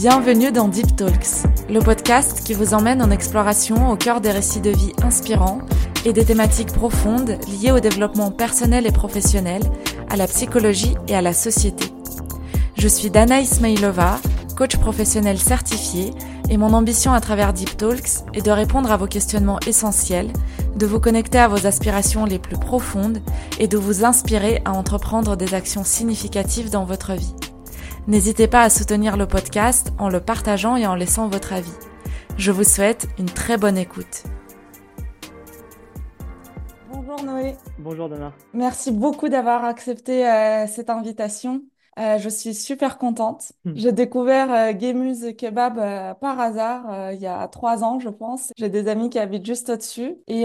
[0.00, 4.60] Bienvenue dans Deep Talks, le podcast qui vous emmène en exploration au cœur des récits
[4.60, 5.62] de vie inspirants
[6.04, 9.62] et des thématiques profondes liées au développement personnel et professionnel,
[10.10, 11.86] à la psychologie et à la société.
[12.76, 14.20] Je suis Dana Ismailova,
[14.54, 16.12] coach professionnel certifié,
[16.50, 20.30] et mon ambition à travers Deep Talks est de répondre à vos questionnements essentiels,
[20.76, 23.22] de vous connecter à vos aspirations les plus profondes
[23.58, 27.32] et de vous inspirer à entreprendre des actions significatives dans votre vie.
[28.08, 31.72] N'hésitez pas à soutenir le podcast en le partageant et en laissant votre avis.
[32.38, 34.22] Je vous souhaite une très bonne écoute.
[36.88, 37.56] Bonjour Noé.
[37.80, 38.32] Bonjour Dana.
[38.54, 41.62] Merci beaucoup d'avoir accepté euh, cette invitation.
[41.98, 43.52] Euh, je suis super contente.
[43.64, 43.72] Hmm.
[43.74, 48.10] J'ai découvert euh, Gemuse Kebab euh, par hasard euh, il y a trois ans, je
[48.10, 48.52] pense.
[48.56, 50.16] J'ai des amis qui habitent juste au-dessus.
[50.28, 50.44] Et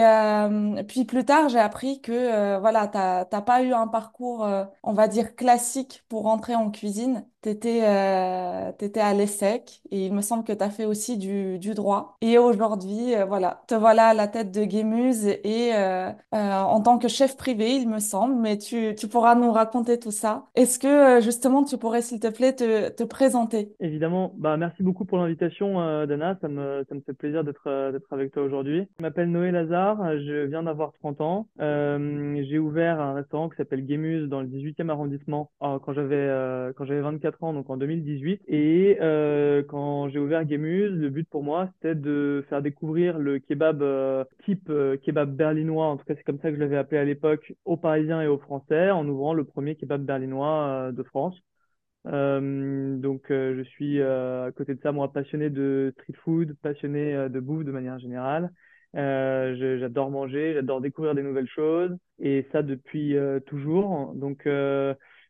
[0.87, 4.47] puis plus tard, j'ai appris que voilà, t'as t'as pas eu un parcours,
[4.83, 7.25] on va dire classique pour rentrer en cuisine.
[7.41, 11.59] T'étais euh, t'étais à l'ESSEC et il me semble que tu as fait aussi du,
[11.59, 12.15] du droit.
[12.21, 15.71] Et aujourd'hui, voilà, te voilà à la tête de Gemuse et
[16.31, 20.11] en tant que chef privé, il me semble, mais tu, tu pourras nous raconter tout
[20.11, 20.45] ça.
[20.55, 23.73] Est-ce que justement justement, tu pourrais, s'il te plaît, te, te, présenter?
[23.79, 24.31] Évidemment.
[24.37, 26.37] Bah, merci beaucoup pour l'invitation, euh, Dana.
[26.39, 28.85] Ça me, ça me fait plaisir d'être euh, d'être avec toi aujourd'hui.
[28.99, 29.97] Je m'appelle Noé Lazare.
[30.19, 31.47] Je viens d'avoir 30 ans.
[31.61, 36.73] Euh, j'ai ouvert un restaurant qui s'appelle Gamuse dans le 18e arrondissement quand j'avais euh,
[37.39, 38.41] quand j'avais 24 ans, donc en 2018.
[38.47, 43.39] Et euh, quand j'ai ouvert Gamuse, le but pour moi, c'était de faire découvrir le
[43.39, 43.83] kebab
[44.45, 44.71] type
[45.03, 45.87] kebab berlinois.
[45.87, 48.27] En tout cas, c'est comme ça que je l'avais appelé à l'époque aux Parisiens et
[48.27, 51.35] aux Français, en ouvrant le premier kebab berlinois de France.
[52.07, 56.55] Euh, donc, euh, je suis euh, à côté de ça, moi, passionné de street food,
[56.61, 58.51] passionné de bouffe de manière générale.
[58.93, 63.15] j'adore manger, j'adore découvrir des nouvelles choses, et ça depuis
[63.45, 64.13] toujours.
[64.15, 64.47] Donc,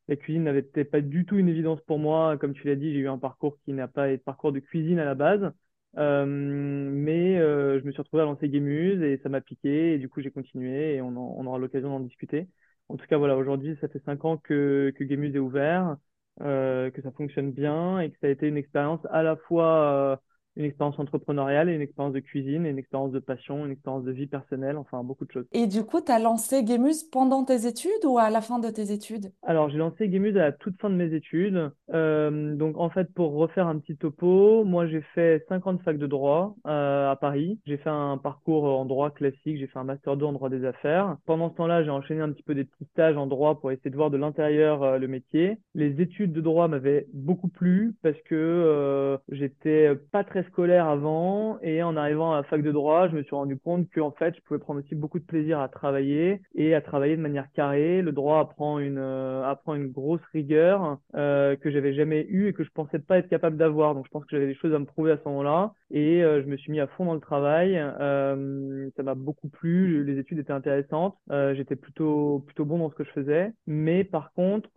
[0.08, 2.38] la cuisine n'avait pas du tout une évidence pour moi.
[2.38, 5.00] Comme tu l'as dit, j'ai eu un parcours qui n'a pas été parcours de cuisine
[5.00, 5.52] à la base.
[5.98, 10.08] Euh, mais je me suis retrouvé à lancer Gamuse et ça m'a piqué et du
[10.08, 12.48] coup j'ai continué et on, aura l'occasion d'en discuter.
[12.90, 15.98] En tout cas voilà, aujourd'hui ça fait cinq ans que, que Gamuse est ouvert.
[16.40, 20.14] Euh, que ça fonctionne bien et que ça a été une expérience à la fois
[20.14, 20.16] euh,
[20.56, 24.04] une expérience entrepreneuriale et une expérience de cuisine, et une expérience de passion, une expérience
[24.04, 25.46] de vie personnelle, enfin beaucoup de choses.
[25.52, 28.70] Et du coup, tu as lancé Gamuse pendant tes études ou à la fin de
[28.70, 29.32] tes études?
[29.44, 31.72] Alors, j'ai lancé Gamuse à la toute fin de mes études.
[31.94, 36.08] Euh, donc, en fait, pour refaire un petit topo, moi, j'ai fait 50 facs de
[36.08, 37.60] droit euh, à Paris.
[37.66, 40.66] J'ai fait un parcours en droit classique, j'ai fait un master 2 en droit des
[40.66, 41.18] affaires.
[41.26, 43.92] Pendant ce temps-là, j'ai enchaîné un petit peu des petits stages en droit pour essayer
[43.92, 45.58] de voir de l'intérieur euh, le métier.
[45.76, 51.84] Les études de droit m'avaient beaucoup plu parce que j'étais pas très scolaire avant et
[51.84, 54.42] en arrivant à la fac de droit, je me suis rendu compte qu'en fait, je
[54.42, 58.02] pouvais prendre aussi beaucoup de plaisir à travailler et à travailler de manière carrée.
[58.02, 62.54] Le droit apprend une euh, apprend une grosse rigueur euh, que j'avais jamais eue et
[62.54, 63.96] que je pensais pas être capable d'avoir.
[63.96, 66.42] Donc je pense que j'avais des choses à me prouver à ce moment-là et euh,
[66.42, 67.78] je me suis mis à fond dans le travail.
[67.78, 71.18] Euh, ça m'a beaucoup plu, les études étaient intéressantes,
[71.54, 74.70] j'étais plutôt plutôt bon dans ce que je faisais, mais par contre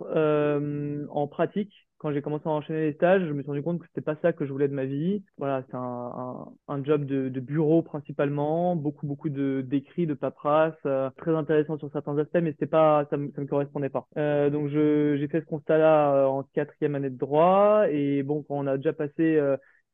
[1.11, 3.87] en pratique quand j'ai commencé à enchaîner les stages, je me suis rendu compte que
[3.87, 5.23] c'était pas ça que je voulais de ma vie.
[5.39, 10.15] Voilà, c'est un, un, un, job de, de, bureau principalement, beaucoup beaucoup de d'écrits, de
[10.15, 13.89] paperasse, euh, très intéressant sur certains aspects, mais c'était pas, ça me, ça me correspondait
[13.89, 14.07] pas.
[14.17, 18.67] Euh, donc j'ai fait ce constat-là en quatrième année de droit et bon, quand on
[18.67, 19.41] a déjà passé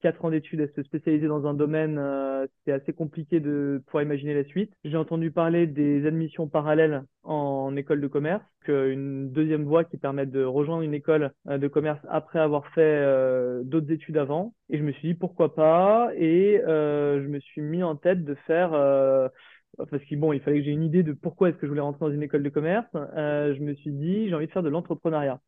[0.00, 4.02] quatre ans d'études à se spécialiser dans un domaine, euh, c'était assez compliqué de pouvoir
[4.02, 4.72] imaginer la suite.
[4.84, 10.26] J'ai entendu parler des admissions parallèles en école de commerce, une deuxième voie qui permet
[10.26, 14.54] de rejoindre une école euh, de commerce après avoir fait euh, d'autres études avant.
[14.68, 18.34] Et je me suis dit pourquoi pas, et je me suis mis en tête de
[18.46, 18.70] faire
[19.76, 21.80] parce qu'il bon, il fallait que j'ai une idée de pourquoi est-ce que je voulais
[21.80, 22.86] rentrer dans une école de commerce.
[22.94, 25.40] je me suis dit, j'ai envie de faire de l'entrepreneuriat.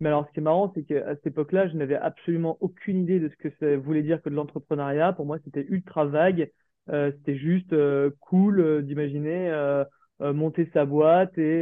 [0.00, 3.18] Mais alors, ce qui est marrant, c'est qu'à cette époque-là, je n'avais absolument aucune idée
[3.20, 5.12] de ce que ça voulait dire que de l'entrepreneuriat.
[5.12, 6.50] Pour moi, c'était ultra vague.
[6.90, 9.84] Euh, c'était juste euh, cool euh, d'imaginer euh,
[10.20, 11.60] monter sa boîte et,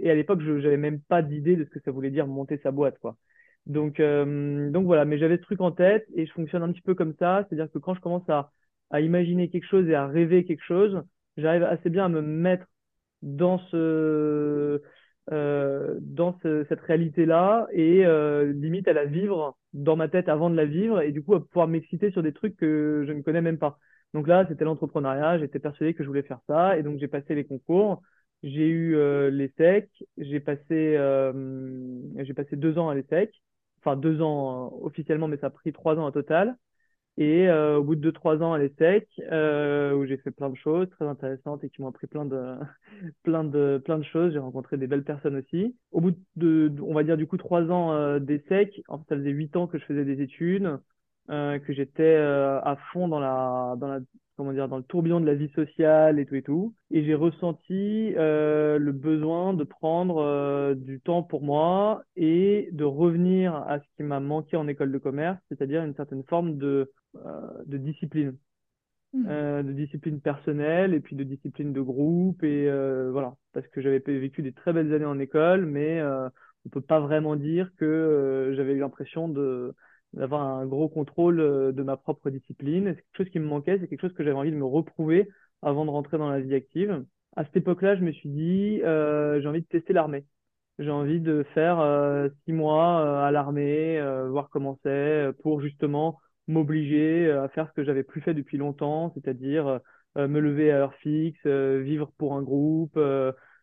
[0.00, 2.58] et à l'époque, je n'avais même pas d'idée de ce que ça voulait dire monter
[2.62, 3.16] sa boîte, quoi.
[3.66, 6.94] Donc, donc voilà, mais j'avais ce truc en tête et je fonctionne un petit peu
[6.96, 8.50] comme ça, c'est-à-dire que quand je commence à,
[8.90, 11.00] à imaginer quelque chose et à rêver quelque chose,
[11.36, 12.66] j'arrive assez bien à me mettre
[13.22, 14.82] dans ce
[15.32, 20.56] euh, dans cette réalité-là et euh, limite à la vivre dans ma tête avant de
[20.56, 23.40] la vivre et du coup à pouvoir m'exciter sur des trucs que je ne connais
[23.40, 23.78] même pas.
[24.12, 27.34] Donc là, c'était l'entrepreneuriat, j'étais persuadé que je voulais faire ça et donc j'ai passé
[27.34, 28.02] les concours,
[28.42, 29.30] j'ai eu euh,
[30.18, 30.62] j'ai passé,
[30.96, 31.32] euh,
[32.18, 33.32] j'ai passé deux ans à l'ESSEC,
[33.80, 36.56] enfin deux ans officiellement, mais ça a pris trois ans au total.
[37.16, 40.50] Et euh, au bout de deux, trois ans à l'ESSEC, euh, où j'ai fait plein
[40.50, 42.56] de choses très intéressantes et qui m'ont appris plein de,
[43.22, 44.32] plein de, plein de choses.
[44.32, 45.76] J'ai rencontré des belles personnes aussi.
[45.92, 49.16] Au bout de, on va dire du coup trois ans euh, d'ESSEC, en fait, ça
[49.16, 50.78] faisait huit ans que je faisais des études,
[51.30, 54.00] euh, que j'étais euh, à fond dans la, dans la,
[54.36, 56.74] comment dire, dans le tourbillon de la vie sociale et tout et tout.
[56.90, 62.84] Et j'ai ressenti euh, le besoin de prendre euh, du temps pour moi et de
[62.84, 66.90] revenir à ce qui m'a manqué en école de commerce, c'est-à-dire une certaine forme de
[67.16, 68.36] euh, de discipline,
[69.28, 72.68] euh, de discipline personnelle et puis de discipline de groupe et
[73.10, 76.98] voilà, parce que j'avais vécu des très belles années en école, mais on peut pas
[76.98, 79.74] vraiment dire que j'avais eu l'impression de
[80.14, 82.94] d'avoir un gros contrôle euh, de ma propre discipline.
[82.94, 85.28] C'est quelque chose qui me manquait, c'est quelque chose que j'avais envie de me reprouver
[85.62, 87.04] avant de rentrer dans la vie active.
[87.36, 90.24] À cette époque-là, je me suis dit, euh, j'ai envie de tester l'armée.
[90.78, 97.30] J'ai envie de faire euh, six mois à l'armée, voir comment c'est, pour justement m'obliger
[97.30, 99.80] à faire ce que j'avais plus fait depuis longtemps, c'est-à-dire
[100.16, 102.98] me lever à heure fixe, vivre pour un groupe,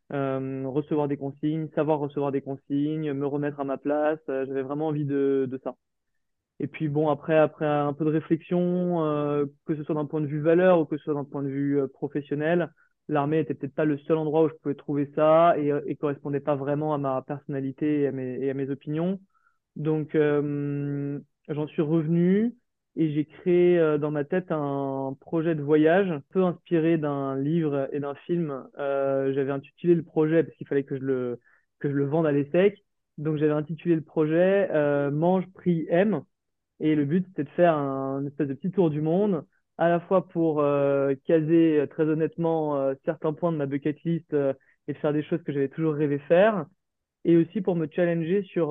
[0.09, 4.19] recevoir des consignes, savoir recevoir des consignes, me remettre à ma place.
[4.27, 5.75] J'avais vraiment envie de ça.
[6.63, 10.21] Et puis bon, après, après un peu de réflexion, euh, que ce soit d'un point
[10.21, 12.69] de vue valeur ou que ce soit d'un point de vue euh, professionnel,
[13.07, 15.95] l'armée était peut-être pas le seul endroit où je pouvais trouver ça et, euh, et
[15.95, 19.19] correspondait pas vraiment à ma personnalité et à mes, et à mes opinions.
[19.75, 21.19] Donc, euh,
[21.49, 22.55] j'en suis revenu
[22.95, 27.37] et j'ai créé euh, dans ma tête un projet de voyage, un peu inspiré d'un
[27.37, 28.67] livre et d'un film.
[28.77, 31.39] J'avais intitulé le projet parce qu'il fallait que je le,
[31.79, 32.83] que je le vende à l'ESSEC.
[33.17, 34.69] Donc, j'avais intitulé le projet
[35.11, 36.21] Mange, Prie, Aime.
[36.81, 39.45] Et le but, c'était de faire un, espèce de petit tour du monde,
[39.77, 44.01] à la fois pour euh, caser euh, très honnêtement euh, certains points de ma bucket
[44.03, 44.35] list
[44.87, 46.65] et faire des choses que j'avais toujours rêvé faire,
[47.23, 48.69] et aussi pour me challenger sur,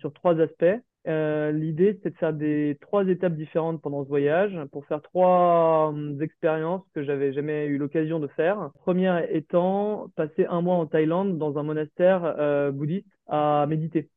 [0.00, 0.64] sur trois aspects.
[1.06, 6.20] L'idée, c'était de faire des trois étapes différentes pendant ce voyage, pour faire trois hum,
[6.20, 8.70] expériences que j'avais jamais eu l'occasion de faire.
[8.80, 14.10] Première étant passer un mois en Thaïlande dans un monastère bouddhiste à méditer.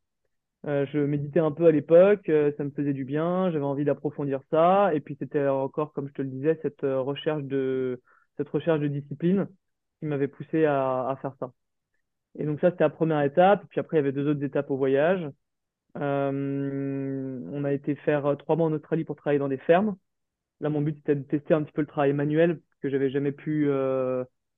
[0.66, 3.86] Euh, je méditais un peu à l'époque, euh, ça me faisait du bien, j'avais envie
[3.86, 8.02] d'approfondir ça, et puis c'était encore, comme je te le disais, cette euh, recherche de
[8.38, 9.48] cette recherche de discipline
[10.00, 11.54] qui m'avait poussé à, à faire ça.
[12.40, 13.66] Et donc ça, c'était la première étape.
[13.70, 15.30] Puis après, il y avait deux autres étapes au voyage.
[15.96, 19.98] On a été faire trois mois en Australie pour travailler dans des fermes.
[20.62, 23.32] Là, mon but, c'était de tester un petit peu le travail manuel que j'avais jamais
[23.32, 23.70] pu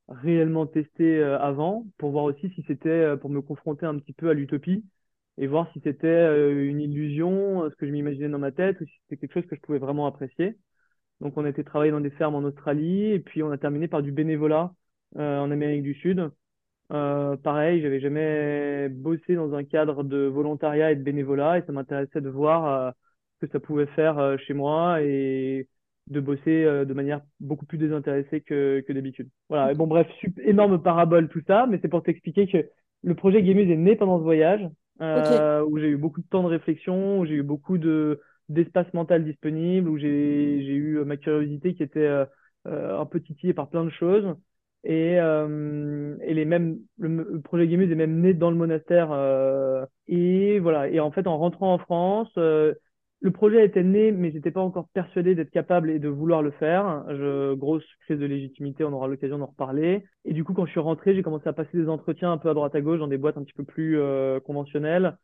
[0.10, 4.34] réellement tester avant, pour voir aussi si c'était, pour me confronter un petit peu à
[4.34, 4.86] l'utopie
[5.40, 8.80] et voir si c'était euh, une illusion, euh, ce que je m'imaginais dans ma tête,
[8.82, 10.58] ou si c'était quelque chose que je pouvais vraiment apprécier.
[11.22, 13.88] Donc, on a été travailler dans des fermes en Australie, et puis on a terminé
[13.88, 14.74] par du bénévolat
[15.18, 16.30] euh, en Amérique du Sud.
[16.92, 21.72] Euh, pareil, j'avais jamais bossé dans un cadre de volontariat et de bénévolat et ça
[21.72, 22.94] m'intéressait de voir
[23.40, 25.68] ce que ça pouvait faire chez moi et
[26.08, 29.30] de bosser de manière beaucoup plus désintéressée que, que d'habitude.
[29.50, 30.08] Voilà, et bon bref,
[30.44, 32.68] énorme parabole tout ça, mais c'est pour t'expliquer que
[33.04, 34.68] le projet Gamuse est né pendant ce voyage
[35.14, 35.30] Ok.
[35.32, 38.92] euh, où j'ai eu beaucoup de temps de réflexion, où j'ai eu beaucoup de d'espace
[38.94, 42.00] mental disponible, où j'ai j'ai eu euh, ma curiosité qui était
[42.68, 44.36] euh, un peu titillée par plein de choses.
[44.86, 49.12] Et, euh, et les mêmes, le, le projet Gamuse est même né dans le monastère.
[49.12, 50.90] euh, et voilà.
[50.90, 52.74] Et en fait, en rentrant en France, euh,
[53.22, 56.52] le projet était né, mais j'étais pas encore persuadé d'être capable et de vouloir le
[56.52, 57.06] faire.
[57.10, 60.06] Je, grosse crise de légitimité, on aura l'occasion d'en reparler.
[60.26, 62.50] Et du coup, quand je suis rentré, j'ai commencé à passer des entretiens un peu
[62.50, 65.18] à droite à gauche dans des boîtes un petit peu plus euh, conventionnelles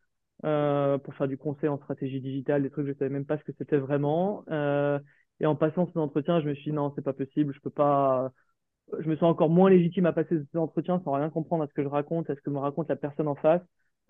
[0.43, 3.43] euh, pour faire du conseil en stratégie digitale, des trucs je savais même pas ce
[3.43, 4.43] que c'était vraiment.
[4.51, 4.99] Euh,
[5.39, 7.69] et en passant ces entretiens, je me suis dit non, c'est pas possible, je peux
[7.69, 8.31] pas
[8.99, 11.73] je me sens encore moins légitime à passer ces entretiens sans rien comprendre à ce
[11.73, 13.61] que je raconte, à ce que me raconte la personne en face,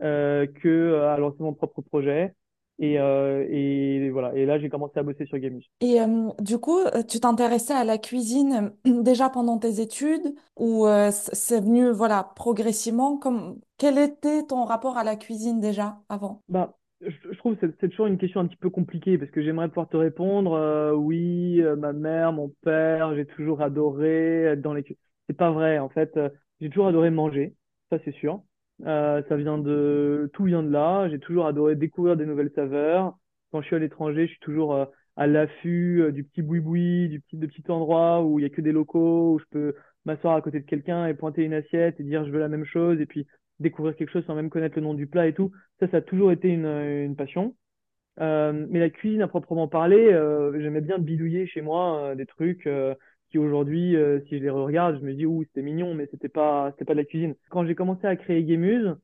[0.01, 2.35] euh, que euh, à lancer mon propre projet.
[2.79, 4.33] Et, euh, et voilà.
[4.35, 5.63] Et là, j'ai commencé à bosser sur Gamus.
[5.81, 10.87] Et euh, du coup, euh, tu t'intéressais à la cuisine déjà pendant tes études ou
[10.87, 13.17] euh, c'est venu voilà progressivement?
[13.17, 16.43] Comme quel était ton rapport à la cuisine déjà avant?
[16.49, 19.41] Bah, je, je trouve que c'est toujours une question un petit peu compliquée parce que
[19.43, 24.83] j'aimerais pouvoir te répondre, oui, ma mère, mon père, j'ai toujours adoré être dans les
[25.27, 26.17] C'est pas vrai, en fait.
[26.61, 27.55] j'ai toujours adoré manger,
[27.91, 28.41] ça c'est sûr.
[28.83, 31.07] Euh, ça vient de, tout vient de là.
[31.09, 33.17] J'ai toujours adoré découvrir des nouvelles saveurs.
[33.51, 37.09] Quand je suis à l'étranger, je suis toujours euh, à l'affût euh, du petit boui-boui,
[37.09, 39.75] du petit, de petits endroits où il y a que des locaux, où je peux
[40.05, 42.65] m'asseoir à côté de quelqu'un et pointer une assiette et dire je veux la même
[42.65, 43.25] chose et puis
[43.59, 45.51] découvrir quelque chose sans même connaître le nom du plat et tout.
[45.79, 47.55] Ça, ça a toujours été une, une passion.
[48.19, 50.11] Euh, mais la cuisine à proprement parler,
[50.59, 52.67] j'aimais bien bidouiller chez moi des trucs
[53.29, 56.29] qui aujourd'hui, euh, si je les regarde, je me dis ouh c'était mignon, mais c'était
[56.29, 57.35] pas c'était pas de la cuisine.
[57.49, 58.95] Quand j'ai commencé à créer Gamuse,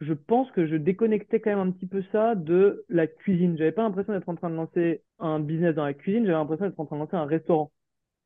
[0.00, 3.56] je pense que je déconnectais quand même un petit peu ça de la cuisine.
[3.58, 6.66] J'avais pas l'impression d'être en train de lancer un business dans la cuisine, j'avais l'impression
[6.66, 7.72] d'être en train de lancer un restaurant.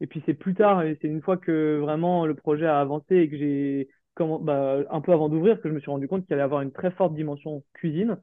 [0.01, 3.17] Et puis c'est plus tard, et c'est une fois que vraiment le projet a avancé
[3.17, 6.35] et que j'ai bah, un peu avant d'ouvrir que je me suis rendu compte qu'il
[6.35, 8.19] allait avoir une très forte dimension cuisine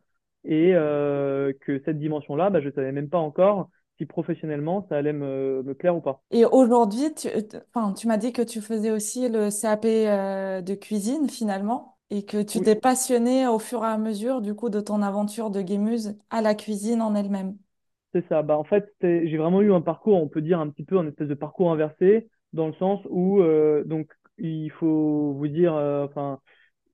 [0.46, 5.13] et euh, que cette dimension-là, bah, je savais même pas encore si professionnellement ça allait
[5.13, 6.24] me, me plaire ou pas.
[6.32, 7.27] Et aujourd'hui, tu,
[7.74, 12.24] enfin, tu m'as dit que tu faisais aussi le CAP euh, de cuisine finalement et
[12.25, 15.50] que tu Oui, t'es passionné au fur et à mesure du coup de ton aventure
[15.50, 17.58] de gameuse à la cuisine en elle-même.
[18.13, 18.41] c'est ça.
[18.44, 21.08] Bah, en fait, j'ai vraiment eu un parcours, on peut dire un petit peu un
[21.08, 26.06] espèce de parcours inversé, dans le sens où euh, donc il faut vous dire, euh,
[26.06, 26.39] enfin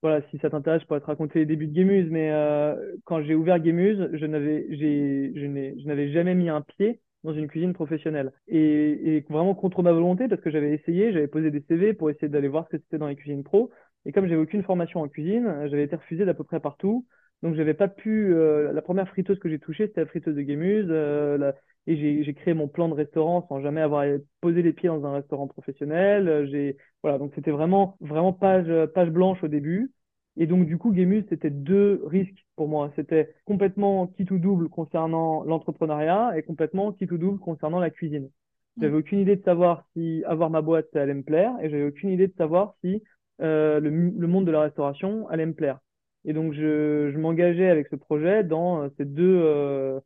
[0.02, 2.74] voilà, si ça t'intéresse, je pourrais te raconter les débuts de Gamuse, mais euh,
[3.04, 7.72] quand j'ai ouvert Gamuse, je n'avais, je n'avais jamais mis un pied dans une cuisine
[7.72, 8.32] professionnelle.
[8.48, 12.28] Et, vraiment contre ma volonté, parce que j'avais essayé, j'avais posé des CV pour essayer
[12.28, 13.70] d'aller voir ce que c'était dans les cuisines pro.
[14.04, 17.06] Et comme j'avais aucune formation en cuisine, j'avais été refusé d'à peu près partout.
[17.42, 18.32] Donc j'avais pas pu.
[18.34, 20.86] euh, la première friteuse que j'ai touchée, c'était la friteuse de Gamuse.
[20.90, 21.54] euh, la-
[21.86, 24.04] et j'ai créé mon plan de restaurant sans jamais avoir
[24.40, 26.28] posé les pieds dans un restaurant professionnel.
[26.28, 29.92] Euh, J'ai voilà, donc c'était vraiment vraiment page page blanche au début.
[30.38, 32.92] Et donc, du coup, Gemus, c'était deux risques pour moi.
[32.96, 38.28] C'était complètement quitte ou double concernant l'entrepreneuriat et complètement quitte ou double concernant la cuisine.
[38.76, 38.82] Mm.
[38.82, 42.10] J'avais aucune idée de savoir si avoir ma boîte, allait me plaire et j'avais aucune
[42.10, 43.02] idée de savoir si
[43.40, 45.78] euh, le, le monde de la restauration allait me plaire.
[46.24, 50.00] Et donc, je, je m'engageais avec ce projet dans euh, ces deux, euh,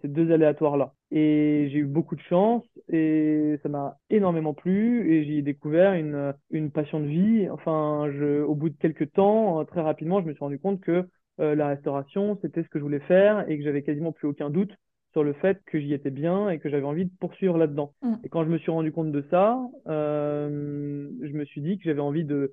[0.00, 0.94] ces deux aléatoires-là.
[1.10, 5.94] Et j'ai eu beaucoup de chance et ça m'a énormément plu et j'y ai découvert
[5.94, 7.48] une, une passion de vie.
[7.50, 10.80] Enfin, je, au bout de quelques temps, euh, très rapidement, je me suis rendu compte
[10.80, 11.08] que
[11.40, 14.50] euh, la restauration, c'était ce que je voulais faire et que j'avais quasiment plus aucun
[14.50, 14.72] doute
[15.12, 17.94] sur le fait que j'y étais bien et que j'avais envie de poursuivre là-dedans.
[18.02, 18.14] Mm.
[18.24, 21.84] Et quand je me suis rendu compte de ça, euh, je me suis dit que
[21.84, 22.52] j'avais envie de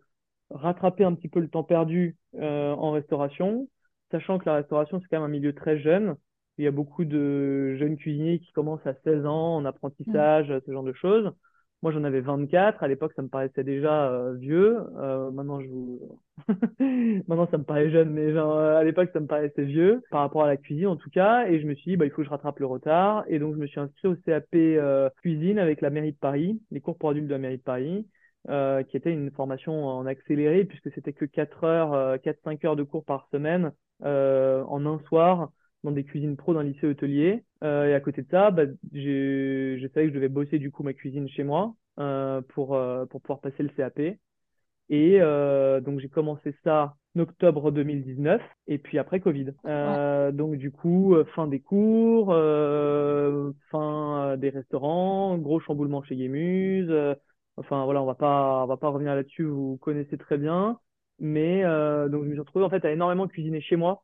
[0.51, 3.67] rattraper un petit peu le temps perdu euh, en restauration,
[4.11, 6.15] sachant que la restauration, c'est quand même un milieu très jeune.
[6.61, 9.65] Il y a beaucoup de jeunes cuisiniers qui commencent à 16 ans en
[10.05, 10.25] Mm.
[10.25, 11.31] apprentissage, ce genre de choses.
[11.81, 12.83] Moi, j'en avais 24.
[12.83, 14.77] À l'époque, ça me paraissait déjà euh, vieux.
[14.97, 16.19] Euh, maintenant, je vous...
[17.27, 20.19] maintenant, ça me paraît jeune, mais genre, euh, à l'époque, ça me paraissait vieux par
[20.21, 21.47] rapport à la cuisine, en tout cas.
[21.47, 23.23] Et je me suis dit, bah, il faut que je rattrape le retard.
[23.27, 26.61] Et donc, je me suis inscrit au CAP euh, cuisine avec la mairie de Paris,
[26.69, 28.07] les cours pour adultes de la mairie de Paris,
[28.49, 32.75] euh, qui était une formation en accéléré, puisque c'était que 4 heures, euh, 4-5 heures
[32.75, 33.71] de cours par semaine
[34.03, 35.49] euh, en un soir
[35.83, 37.43] dans des cuisines pro d'un lycée hôtelier.
[37.63, 40.83] Euh, et à côté de ça, bah, je savais que je devais bosser du coup
[40.83, 44.17] ma cuisine chez moi euh, pour, euh, pour pouvoir passer le CAP.
[44.89, 49.53] Et donc j'ai commencé ça en octobre 2019 et puis après Covid.
[49.63, 50.31] Ouais.
[50.33, 52.35] Donc du coup, fin des cours,
[53.69, 56.89] fin des restaurants, gros chamboulement chez Gemuse.
[56.89, 57.15] euh,
[57.55, 60.77] enfin voilà, on va pas, on va pas revenir là-dessus, vous connaissez très bien.
[61.19, 64.03] Mais donc je me suis retrouvé en fait à énormément cuisiner chez moi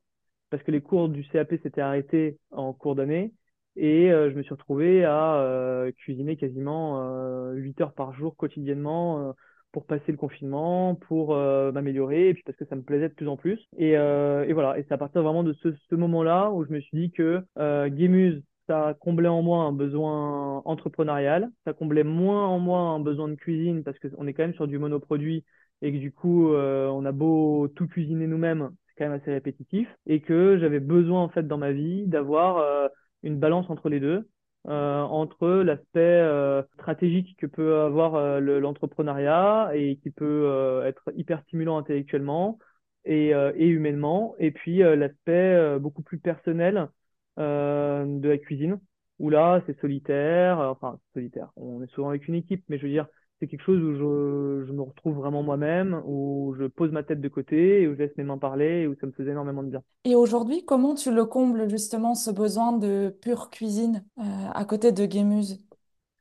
[0.49, 3.33] parce que les cours du CAP s'étaient arrêtés en cours d'année.
[3.75, 8.35] Et euh, je me suis retrouvé à euh, cuisiner quasiment euh, 8 heures par jour
[8.35, 9.31] quotidiennement euh,
[9.71, 13.13] pour passer le confinement, pour euh, m'améliorer, et puis parce que ça me plaisait de
[13.13, 13.59] plus en plus.
[13.77, 16.97] Et, euh, voilà, et c'est à partir vraiment de ce, moment-là où je me suis
[16.97, 22.59] dit que euh, Gamuse, ça comblait en moi un besoin entrepreneurial, ça comblait moins en
[22.59, 25.45] moi un besoin de cuisine parce qu'on est quand même sur du monoproduit
[25.81, 29.87] et que du coup, euh, on a beau tout cuisiner nous-mêmes, quand même assez répétitif,
[30.05, 32.87] et que j'avais besoin en fait dans ma vie d'avoir euh,
[33.23, 34.27] une balance entre les deux,
[34.67, 41.41] euh, entre l'aspect euh, stratégique que peut avoir le- l'entrepreneuriat et qui peut être hyper
[41.43, 42.59] stimulant intellectuellement
[43.05, 46.89] et, humainement, et puis l'aspect beaucoup plus personnel
[47.37, 48.79] de la cuisine,
[49.19, 52.91] où là c'est solitaire, enfin solitaire, on est souvent avec une équipe, mais je veux
[52.91, 53.07] dire,
[53.39, 57.21] c'est quelque chose où je, je me retrouve vraiment moi-même, où je pose ma tête
[57.21, 59.63] de côté, et où je laisse mes mains parler, et où ça me faisait énormément
[59.63, 59.83] de bien.
[60.05, 64.21] Et aujourd'hui, comment tu le combles justement ce besoin de pure cuisine euh,
[64.53, 65.61] à côté de Guémuse?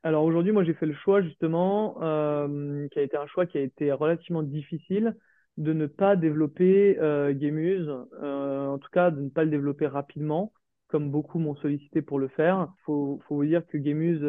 [0.03, 3.57] Alors aujourd'hui, moi j'ai fait le choix justement, euh, qui a été un choix qui
[3.57, 5.15] a été relativement difficile,
[5.57, 7.89] de ne pas développer euh, Gamuse,
[8.21, 10.53] euh, en tout cas de ne pas le développer rapidement,
[10.87, 12.69] comme beaucoup m'ont sollicité pour le faire.
[12.85, 14.23] Faut, faut vous dire que Gamuse,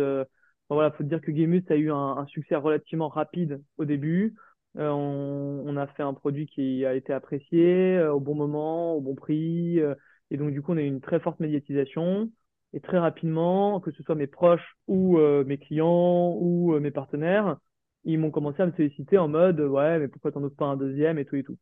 [0.69, 4.35] voilà, faut dire que Gamuse a eu un, succès relativement rapide au début.
[4.77, 9.01] Euh, on, a fait un produit qui a été apprécié euh, au bon moment, au
[9.01, 9.95] bon prix, euh,
[10.31, 12.31] et donc du coup on a eu une très forte médiatisation.
[12.75, 17.57] Et très rapidement, que ce soit mes proches ou mes clients ou mes partenaires,
[18.05, 20.77] ils m'ont commencé à me solliciter en mode ouais, mais pourquoi t'en ouvres pas un
[20.77, 21.19] deuxième?
[21.19, 21.57] et tout et tout.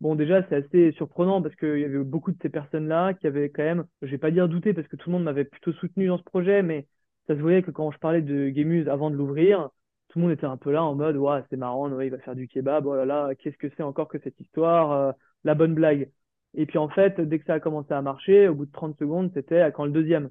[0.00, 3.50] Bon, déjà, c'est assez surprenant parce qu'il y avait beaucoup de ces personnes-là qui avaient
[3.50, 6.08] quand même, je vais pas dire douté parce que tout le monde m'avait plutôt soutenu
[6.08, 6.86] dans ce projet, mais
[7.26, 9.70] ça se voyait que quand je parlais de Gamuse avant de l'ouvrir,
[10.08, 12.36] tout le monde était un peu là en mode ouais, c'est marrant, il va faire
[12.36, 15.12] du kebab, oh là là, qu'est-ce que c'est encore que cette histoire, euh,
[15.44, 16.10] la bonne blague.
[16.54, 18.96] Et puis en fait, dès que ça a commencé à marcher, au bout de 30
[18.98, 20.30] secondes, c'était à quand le deuxième.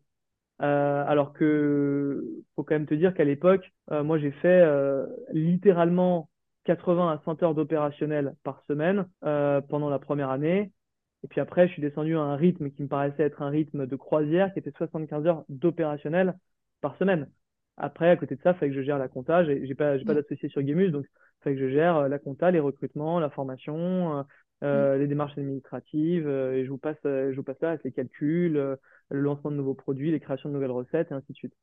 [0.61, 2.23] Euh, alors que
[2.55, 4.63] faut quand même te dire qu'à l'époque, euh, moi j'ai fait
[5.33, 6.29] littéralement
[6.65, 10.71] 80 à 100 heures d'opérationnel par semaine pendant la première année.
[11.23, 13.85] Et puis après, je suis descendu à un rythme qui me paraissait être un rythme
[13.85, 16.35] de croisière qui était 75 heures d'opérationnel
[16.83, 17.27] par semaine.
[17.77, 19.43] Après, à côté de ça, il fallait que je gère la compta.
[19.43, 20.17] J'ai, j'ai pas, j'ai pas mm.
[20.17, 23.31] d'associé sur Gemus, donc il fallait que je gère euh, la compta, les recrutements, la
[23.31, 24.23] formation, euh,
[24.63, 24.99] euh, mm.
[24.99, 26.27] les démarches administratives.
[26.27, 29.73] et je vous passe, je vous passe là avec les calculs, le lancement de nouveaux
[29.73, 31.53] produits, les créations de nouvelles recettes, et ainsi de suite.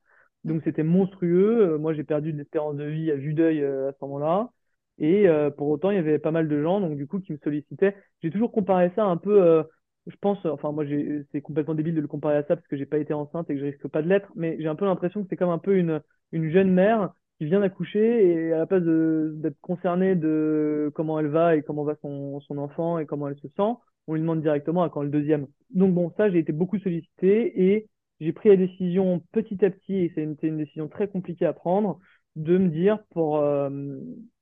[0.43, 1.77] Donc c'était monstrueux.
[1.77, 4.49] Moi, j'ai perdu de l'espérance de vie à vue d'œil à ce moment-là.
[4.97, 7.37] Et pour autant, il y avait pas mal de gens, donc du coup, qui me
[7.37, 7.95] sollicitaient.
[8.21, 9.63] J'ai toujours comparé ça un peu
[10.07, 10.83] je pense, enfin moi
[11.31, 13.53] c'est complètement débile de le comparer à ça parce que j'ai pas été enceinte et
[13.53, 15.59] que je risque pas de l'être, mais j'ai un peu l'impression que c'est comme un
[15.59, 20.91] peu une, une jeune mère qui vient d'accoucher et à la place d'être concernée de
[20.95, 23.73] comment elle va et comment va son, son enfant et comment elle se sent,
[24.07, 25.47] on lui demande directement à quand le deuxième.
[25.73, 27.87] Donc bon, ça j'ai été beaucoup sollicité et
[28.19, 31.53] j'ai pris la décision petit à petit, et c'est une, une, décision très compliquée à
[31.53, 31.99] prendre,
[32.35, 33.69] de me dire pour, euh,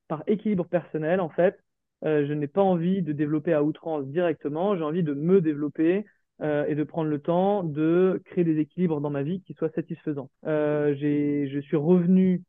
[0.08, 1.58] par équilibre personnel en fait,
[2.06, 6.06] euh, je n'ai pas envie de développer à outrance directement, j'ai envie de me développer
[6.42, 9.72] euh, et de prendre le temps de créer des équilibres dans ma vie qui soient
[9.72, 10.30] satisfaisants.
[10.46, 12.44] Euh, je suis revenu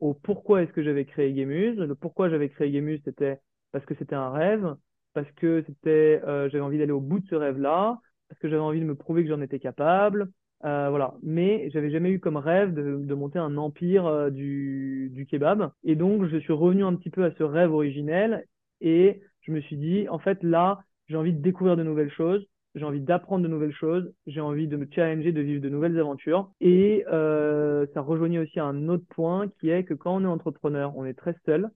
[0.00, 1.78] au pourquoi est-ce que j'avais créé Gamuse.
[1.78, 3.38] Le pourquoi j'avais créé Gamuse, c'était
[3.72, 4.74] parce que c'était un rêve,
[5.14, 8.80] parce que c'était, j'avais envie d'aller au bout de ce rêve-là, parce que j'avais envie
[8.80, 10.30] de me prouver que j'en étais capable,
[10.64, 11.14] euh, voilà.
[11.22, 15.72] Mais j'avais jamais eu comme rêve de, de monter un empire du, du, kebab.
[15.84, 18.44] Et donc, je suis revenu un petit peu à ce rêve originel
[18.80, 22.46] et je me suis dit, en fait, là, j'ai envie de découvrir de nouvelles choses,
[22.74, 25.98] j'ai envie d'apprendre de nouvelles choses, j'ai envie de me challenger, de vivre de nouvelles
[25.98, 26.50] aventures.
[26.60, 30.96] Et euh, ça rejoignait aussi un autre point qui est que quand on est entrepreneur,
[30.96, 31.70] on est très seul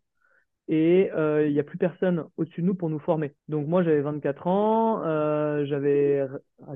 [0.69, 3.35] et euh, il n'y a plus personne au-dessus de nous pour nous former.
[3.49, 6.27] Donc moi j'avais 24 ans, euh, j'avais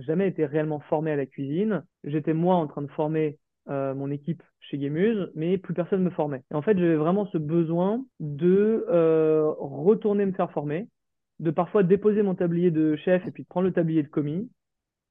[0.00, 1.84] jamais été réellement formé à la cuisine.
[2.04, 3.38] J'étais moi en train de former
[3.70, 6.42] euh, mon équipe chez Gamuse, mais plus personne me formait.
[6.50, 10.88] Et en fait, j'avais vraiment ce besoin de euh, retourner me faire former,
[11.38, 14.50] de parfois déposer mon tablier de chef et puis de prendre le tablier de commis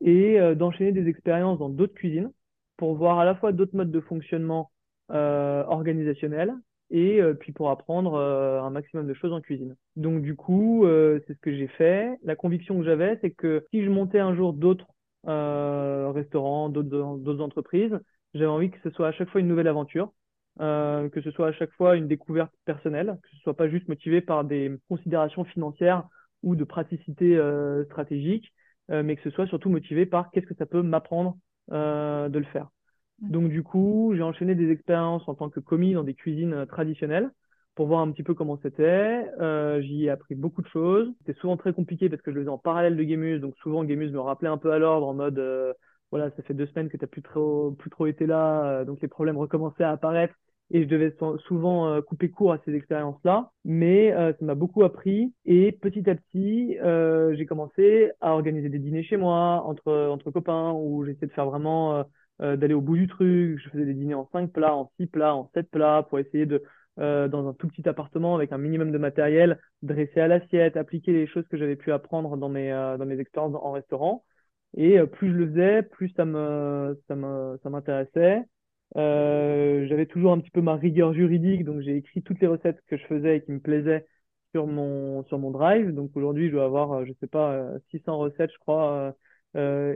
[0.01, 2.31] et euh, d'enchaîner des expériences dans d'autres cuisines
[2.77, 4.71] pour voir à la fois d'autres modes de fonctionnement
[5.09, 6.53] organisationnels
[6.91, 9.75] et puis pour apprendre un maximum de choses en cuisine.
[9.95, 12.17] Donc du coup, c'est ce que j'ai fait.
[12.23, 14.85] La conviction que j'avais, c'est que si je montais un jour d'autres
[15.23, 17.97] restaurants, d'autres entreprises,
[18.33, 20.11] j'avais envie que ce soit à chaque fois une nouvelle aventure,
[20.59, 23.87] euh, que ce soit à chaque fois une découverte personnelle, que ce soit pas juste
[23.87, 26.07] motivé par des considérations financières
[26.41, 28.51] ou de praticité euh, stratégique,
[28.89, 31.37] euh, mais que ce soit surtout motivé par qu'est-ce que ça peut m'apprendre
[31.69, 32.69] de le faire.
[33.19, 37.29] Donc du coup, j'ai enchaîné des expériences en tant que commis dans des cuisines traditionnelles
[37.75, 39.25] pour voir un petit peu comment c'était.
[39.81, 41.11] J'y ai appris beaucoup de choses.
[41.19, 43.83] C'était souvent très compliqué parce que je le faisais en parallèle de Gamuse, donc souvent
[43.83, 45.75] Gamuse me rappelait un peu à l'ordre en mode
[46.11, 48.85] voilà, ça fait deux semaines que tu n'as plus trop, plus trop été là, euh,
[48.85, 50.35] donc les problèmes recommençaient à apparaître
[50.69, 51.15] et je devais
[51.47, 56.09] souvent euh, couper court à ces expériences-là, mais euh, ça m'a beaucoup appris et petit
[56.09, 56.77] à petit,
[57.37, 61.49] j'ai commencé à organiser des dîners chez moi entre entre copains où j'essayais de faire
[61.49, 62.03] vraiment
[62.39, 63.59] d'aller au bout du truc.
[63.59, 66.45] Je faisais des dîners en cinq plats, en six plats, en sept plats pour essayer
[66.45, 66.63] de
[66.97, 71.27] dans un tout petit appartement avec un minimum de matériel, dresser à l'assiette, appliquer les
[71.27, 74.23] choses que j'avais pu apprendre dans mes dans mes expériences en restaurant.
[74.75, 78.43] Et euh, plus je le faisais, plus ça me, ça me, ça m'intéressait.
[78.95, 82.79] Euh, j'avais toujours un petit peu ma rigueur juridique, donc j'ai écrit toutes les recettes
[82.87, 84.07] que je faisais et qui me plaisaient
[84.53, 85.91] sur mon, sur mon drive.
[85.93, 89.15] Donc aujourd'hui, je dois avoir, euh, je sais pas, 600 recettes, je crois,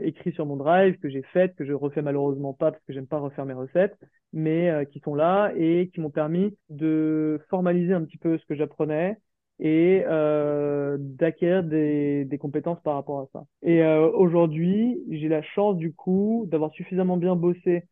[0.02, 3.06] écrites sur mon drive, que j'ai faites, que je refais malheureusement pas parce que j'aime
[3.06, 3.96] pas refaire mes recettes,
[4.32, 8.56] mais qui sont là et qui m'ont permis de formaliser un petit peu ce que
[8.56, 9.18] j'apprenais
[9.64, 13.44] et euh, d'acquérir des, compétences par rapport à ça.
[13.62, 17.86] Et euh, aujourd'hui, j'ai la chance du coup d'avoir suffisamment bien bossé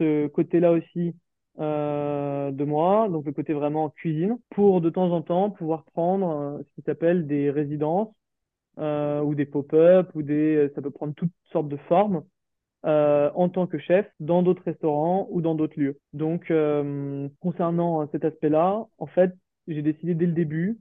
[0.00, 1.16] ce côté-là aussi
[1.58, 6.60] euh, de moi, donc le côté vraiment cuisine, pour de temps en temps pouvoir prendre
[6.62, 8.14] ce qui s'appelle des résidences
[8.76, 12.22] ou des pop-up ou des, ça peut prendre toutes sortes de formes.
[12.84, 15.98] En tant que chef dans d'autres restaurants ou dans d'autres lieux.
[16.12, 16.52] Donc,
[17.40, 19.32] concernant cet aspect-là, en fait,
[19.66, 20.78] j'ai décidé dès le début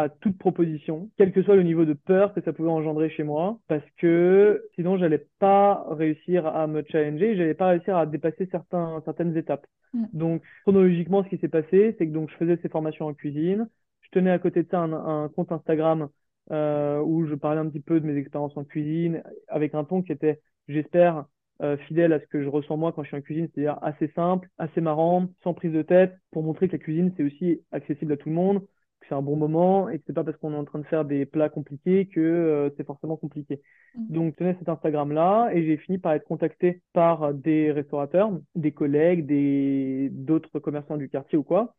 [0.00, 3.22] à toute proposition, quel que soit le niveau de peur que ça pouvait engendrer chez
[3.22, 8.48] moi, parce que sinon j'allais pas réussir à me challenger, j'allais pas réussir à dépasser
[8.50, 9.66] certains, certaines étapes.
[9.92, 10.04] Mm.
[10.14, 13.68] Donc chronologiquement, ce qui s'est passé, c'est que donc je faisais ces formations en cuisine,
[14.00, 16.08] je tenais à côté de ça un, compte Instagram
[16.50, 20.00] euh, où je parlais un petit peu de mes expériences en cuisine, avec un ton
[20.00, 21.26] qui était, j'espère,
[21.60, 24.08] euh, fidèle à ce que je ressens moi quand je suis en cuisine, c'est-à-dire assez
[24.14, 28.14] simple, assez marrant, sans prise de tête, pour montrer que la cuisine c'est aussi accessible
[28.14, 28.62] à tout le monde
[29.10, 31.04] fait un bon moment et que c'est pas parce qu'on est en train de faire
[31.04, 33.60] des plats compliqués que euh, c'est forcément compliqué.
[33.94, 34.12] Mm.
[34.12, 39.26] Donc, tenais cet Instagram-là et j'ai fini par être contacté par des restaurateurs, des collègues,
[39.26, 41.74] des d'autres commerçants du quartier ou quoi,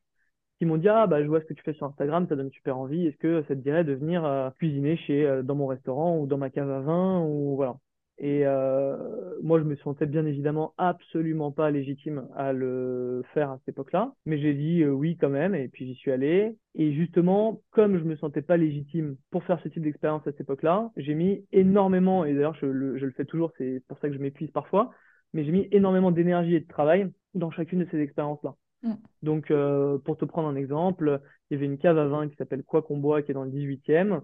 [0.59, 2.51] qui m'ont dit ah bah je vois ce que tu fais sur Instagram, ça donne
[2.51, 3.07] super envie.
[3.07, 6.27] Est-ce que ça te dirait de venir euh, cuisiner chez euh, dans mon restaurant ou
[6.27, 7.77] dans ma cave à vin ou voilà.
[8.23, 8.97] Et euh,
[9.41, 14.13] moi, je me sentais bien évidemment absolument pas légitime à le faire à cette époque-là,
[14.27, 16.55] mais j'ai dit euh, oui quand même, et puis j'y suis allé.
[16.75, 20.41] Et justement, comme je me sentais pas légitime pour faire ce type d'expérience à cette
[20.41, 24.07] époque-là, j'ai mis énormément, et d'ailleurs je le, je le fais toujours, c'est pour ça
[24.07, 24.91] que je m'épuise parfois,
[25.33, 28.53] mais j'ai mis énormément d'énergie et de travail dans chacune de ces expériences-là.
[28.83, 28.93] Mm.
[29.23, 32.35] Donc, euh, pour te prendre un exemple, il y avait une cave à vin qui
[32.35, 34.21] s'appelle Quoi qu'on boit, qui est dans le 18e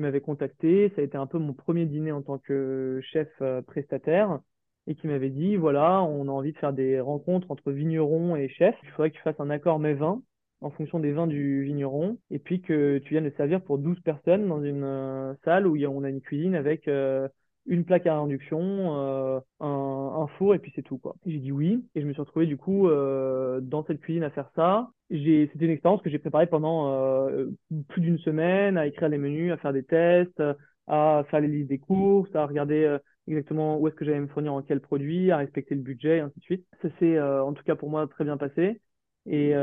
[0.00, 0.92] m'avait contacté.
[0.94, 4.40] Ça a été un peu mon premier dîner en tant que chef euh, prestataire
[4.86, 8.48] et qui m'avait dit voilà, on a envie de faire des rencontres entre vignerons et
[8.48, 8.76] chefs.
[8.84, 10.22] Il faudrait que tu fasses un accord mais vin
[10.60, 14.00] en fonction des vins du vigneron et puis que tu viennes le servir pour 12
[14.00, 17.28] personnes dans une euh, salle où on a une cuisine avec euh,
[17.68, 21.14] une plaque à induction, euh, un, four et puis c'est tout quoi.
[21.26, 24.30] J'ai dit oui et je me suis retrouvé du coup euh, dans cette cuisine à
[24.30, 24.90] faire ça.
[25.10, 27.46] C'était une expérience que j'ai préparée pendant euh,
[27.88, 30.42] plus d'une semaine à écrire les menus, à faire des tests,
[30.86, 34.54] à faire les listes des courses, à regarder exactement où est-ce que j'allais me fournir
[34.54, 36.66] en quel produit, à respecter le budget et ainsi de suite.
[36.82, 38.80] Ça s'est en tout cas pour moi très bien passé
[39.26, 39.54] et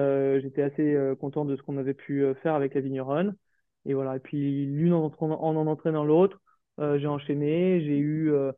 [0.41, 3.35] j'étais assez content de ce qu'on avait pu faire avec la vigneronne.
[3.85, 4.15] Et voilà.
[4.15, 6.41] Et puis l'une en, en, en entraînant l'autre
[6.79, 8.51] j'ai enchaîné, j'ai eu, euh,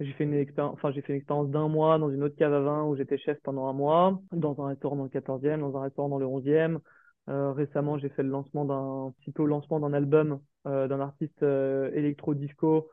[0.00, 2.52] j'ai fait une expérience, enfin j'ai fait une expérience d'un mois dans une autre cave
[2.54, 5.76] à vin où j'étais chef pendant un mois, dans un restaurant dans le 14e, dans
[5.76, 6.80] un restaurant dans le 11e.
[7.28, 11.42] Euh, récemment, j'ai fait le lancement d'un petit peu lancement d'un album euh, d'un artiste
[11.42, 12.90] euh, électro-disco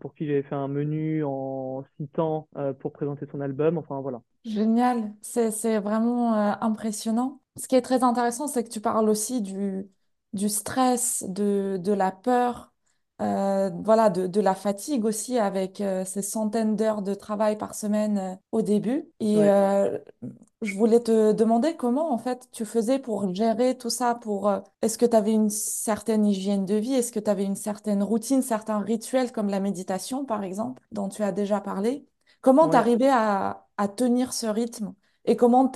[0.00, 2.48] pour qui j'avais fait un menu en six temps
[2.80, 3.78] pour présenter son album.
[3.78, 4.20] Enfin voilà.
[4.44, 7.42] Génial, c'est c'est vraiment impressionnant.
[7.56, 9.86] Ce qui est très intéressant, c'est que tu parles aussi du,
[10.32, 12.72] du stress, de, de la peur
[13.20, 17.74] euh, voilà, de, de, la fatigue aussi avec euh, ces centaines d'heures de travail par
[17.74, 19.10] semaine euh, au début.
[19.20, 19.50] Et Ouais.
[19.50, 19.98] euh,
[20.62, 24.50] je voulais te demander comment en fait tu faisais pour gérer tout ça, pour
[24.82, 28.02] est-ce que tu avais une certaine hygiène de vie, est-ce que tu avais une certaine
[28.02, 32.06] routine, certains rituels comme la méditation par exemple, dont tu as déjà parlé?
[32.40, 32.70] Comment Ouais.
[32.70, 34.94] t'arrivais à, à tenir ce rythme?
[35.26, 35.68] Et comment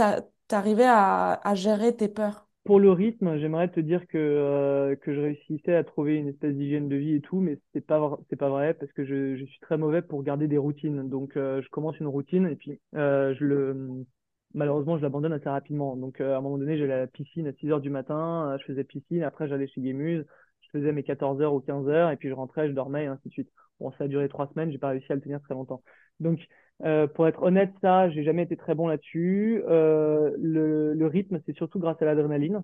[0.48, 2.43] t'arrivais à, à gérer tes peurs?
[2.64, 6.54] Pour le rythme, j'aimerais te dire que, euh, que je réussissais à trouver une espèce
[6.54, 9.60] d'hygiène de vie et tout, mais c'est pas, c'est pas vrai parce que je, suis
[9.60, 11.08] très mauvais pour garder des routines.
[11.08, 14.06] Donc, euh, je commence une routine et puis euh, je le,
[14.54, 15.96] malheureusement, je l'abandonne assez rapidement.
[15.96, 18.52] Donc, euh, à un moment donné, j'allais à la piscine à 6 heures du matin,
[18.52, 20.43] euh, je faisais piscine, après j'allais chez Guémuse, je
[20.78, 23.28] faisais mes 14 heures ou 15 heures et puis je rentrais, je dormais et ainsi
[23.28, 23.50] de suite.
[23.80, 25.82] Bon, ça a duré trois semaines, j'ai pas réussi à le tenir très longtemps.
[26.20, 26.40] Donc,
[26.82, 29.62] euh, pour être honnête, ça, j'ai jamais été très bon là-dessus.
[29.68, 32.62] Euh, le, rythme, c'est surtout grâce à l'adrénaline.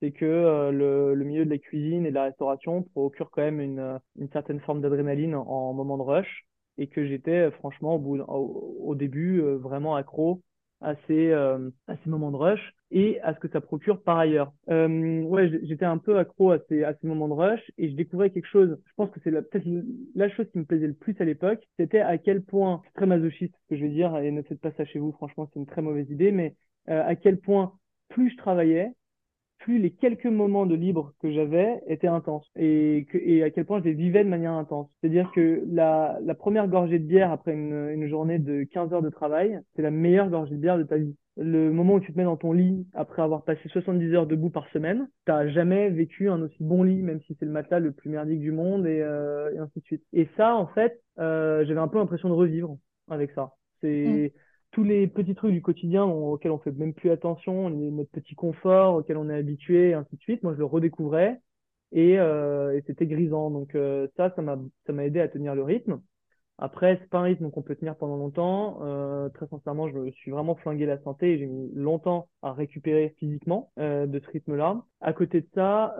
[0.00, 3.60] C'est que euh, le, milieu de la cuisine et de la restauration procure quand même
[3.60, 4.00] une,
[4.32, 6.44] certaine forme d'adrénaline en, en moment de rush
[6.78, 10.42] et que j'étais franchement au, début vraiment accro
[10.82, 14.18] à ces, euh, à ces moments de rush et à ce que ça procure par
[14.18, 14.52] ailleurs.
[14.68, 17.96] Euh, ouais, j'étais un peu accro à ces, à ces moments de rush et je
[17.96, 18.78] découvrais quelque chose.
[18.86, 19.66] Je pense que c'est peut-être
[20.14, 23.54] la chose qui me plaisait le plus à l'époque, c'était à quel point, très masochiste
[23.62, 25.66] ce que je vais dire, et ne faites pas ça chez vous, franchement, c'est une
[25.66, 26.54] très mauvaise idée, mais
[26.88, 27.72] euh, à quel point
[28.08, 28.92] plus je travaillais,
[29.62, 33.06] plus les quelques moments de libre que j'avais étaient intenses et,
[33.44, 34.88] à quel point je les vivais de manière intense.
[35.00, 39.60] C'est-à-dire que la, première gorgée de bière après une, journée de 15 heures de travail,
[39.74, 41.16] c'est la meilleure gorgée de bière de ta vie.
[41.36, 44.50] Le moment où tu te mets dans ton lit après avoir passé 70 heures debout
[44.50, 47.92] par semaine, t'as jamais vécu un aussi bon lit, même si c'est le matelas le
[47.92, 50.02] plus merdique du monde et, euh, ainsi de suite.
[50.12, 52.76] Et ça, en fait, euh, j'avais un peu l'impression de revivre
[53.08, 53.52] avec ça.
[53.80, 54.32] C'est
[54.72, 58.96] tous les petits trucs du quotidien auxquels on fait même plus attention, notre petit confort
[58.96, 60.42] auquel on est habitué, et ainsi de suite.
[60.42, 61.40] Moi, je le redécouvrais
[61.92, 63.50] et, euh, et c'était grisant.
[63.50, 66.00] Donc euh, ça, ça m'a ça m'a aidé à tenir le rythme.
[66.58, 68.78] Après, c'est pas un rythme qu'on peut tenir pendant longtemps.
[68.82, 72.52] Euh, très sincèrement, je me suis vraiment flingué la santé et j'ai mis longtemps à
[72.52, 74.82] récupérer physiquement de ce rythme-là.
[75.00, 75.94] À côté de ça,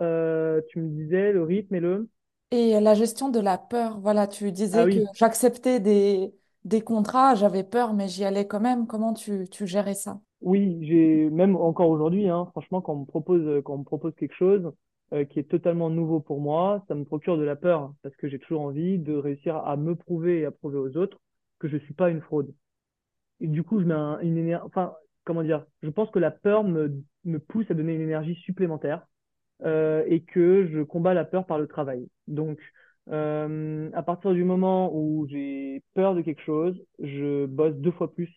[0.68, 2.08] tu me disais le rythme et le...
[2.52, 6.82] Et la gestion de la peur, voilà, tu Ah disais que oui, j'acceptais des, des
[6.82, 8.86] contrats, j'avais peur, mais j'y allais quand même.
[8.86, 10.20] Comment tu, tu gérais ça?
[10.40, 14.34] Oui, j'ai même encore aujourd'hui, hein, franchement, quand on me propose, quand on propose quelque
[14.34, 14.72] chose
[15.12, 18.28] euh, qui est totalement nouveau pour moi, ça me procure de la peur parce que
[18.28, 21.20] j'ai toujours envie de réussir à me prouver et à prouver aux autres
[21.60, 22.52] que je suis pas une fraude.
[23.40, 24.94] Et du coup, je mets un- une enfin,
[25.24, 29.06] comment dire, je pense que la peur me, me pousse à donner une énergie supplémentaire
[29.64, 32.08] euh, et que je combats la peur par le travail.
[32.28, 32.58] Donc,
[33.10, 38.12] euh, à partir du moment où j'ai peur de quelque chose, je bosse deux fois
[38.12, 38.30] plus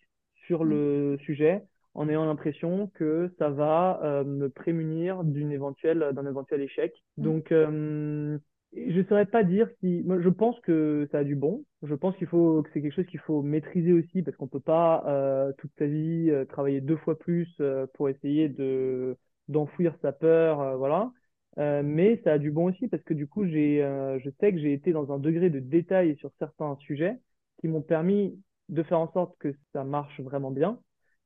[0.47, 0.69] sur Mm.
[0.69, 6.61] le sujet en ayant l'impression que ça va euh, me prémunir d'une éventuelle, d'un éventuel
[6.61, 6.93] échec.
[7.17, 7.23] Mm.
[7.23, 8.37] Donc, euh,
[8.75, 10.01] je ne saurais pas dire si.
[10.05, 11.63] Moi, je pense que ça a du bon.
[11.83, 14.59] Je pense qu'il faut que c'est quelque chose qu'il faut maîtriser aussi parce qu'on peut
[14.59, 17.47] pas euh, toute sa vie travailler deux fois plus
[17.93, 19.15] pour essayer de
[19.47, 21.11] d'enfouir sa peur, voilà.
[21.57, 24.51] Euh, mais ça a du bon aussi parce que du coup, j'ai, euh, je sais
[24.51, 27.19] que j'ai été dans un degré de détail sur certains sujets
[27.61, 28.37] qui m'ont permis
[28.69, 30.79] de faire en sorte que ça marche vraiment bien.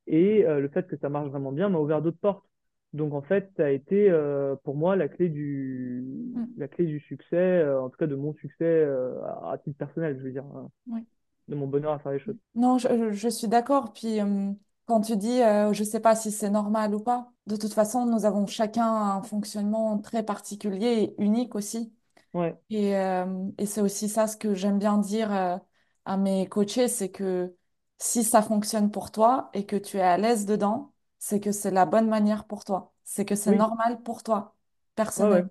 [0.08, 2.46] Et euh, le fait que ça marche vraiment bien m'a ouvert d'autres portes.
[2.94, 4.12] Donc en fait, ça a été
[4.64, 6.04] pour moi la clé du,
[6.36, 6.56] Mm.
[6.58, 8.84] la clé du succès, en tout cas de mon succès
[9.44, 11.06] à, à titre personnel, je veux dire, hein, Oui.
[11.50, 12.38] de mon bonheur à faire les choses.
[12.56, 13.94] Non, je, je- suis d'accord.
[13.94, 14.20] Puis
[14.90, 18.06] quand tu dis, euh, je sais pas si c'est normal ou pas, de toute façon,
[18.08, 21.94] nous avons chacun un fonctionnement très particulier et unique aussi.
[22.34, 23.26] Ouais, Et, euh,
[23.58, 25.58] et c'est aussi ça ce que j'aime bien dire euh,
[26.06, 27.56] à mes coachés, c'est que
[28.00, 31.72] si ça fonctionne pour toi et que tu es à l'aise dedans, c'est que c'est
[31.72, 32.94] la bonne manière pour toi.
[33.06, 34.56] C'est que c'est oui, normal pour toi,
[35.18, 35.44] ouais, ouais.
[35.44, 35.50] personnellement.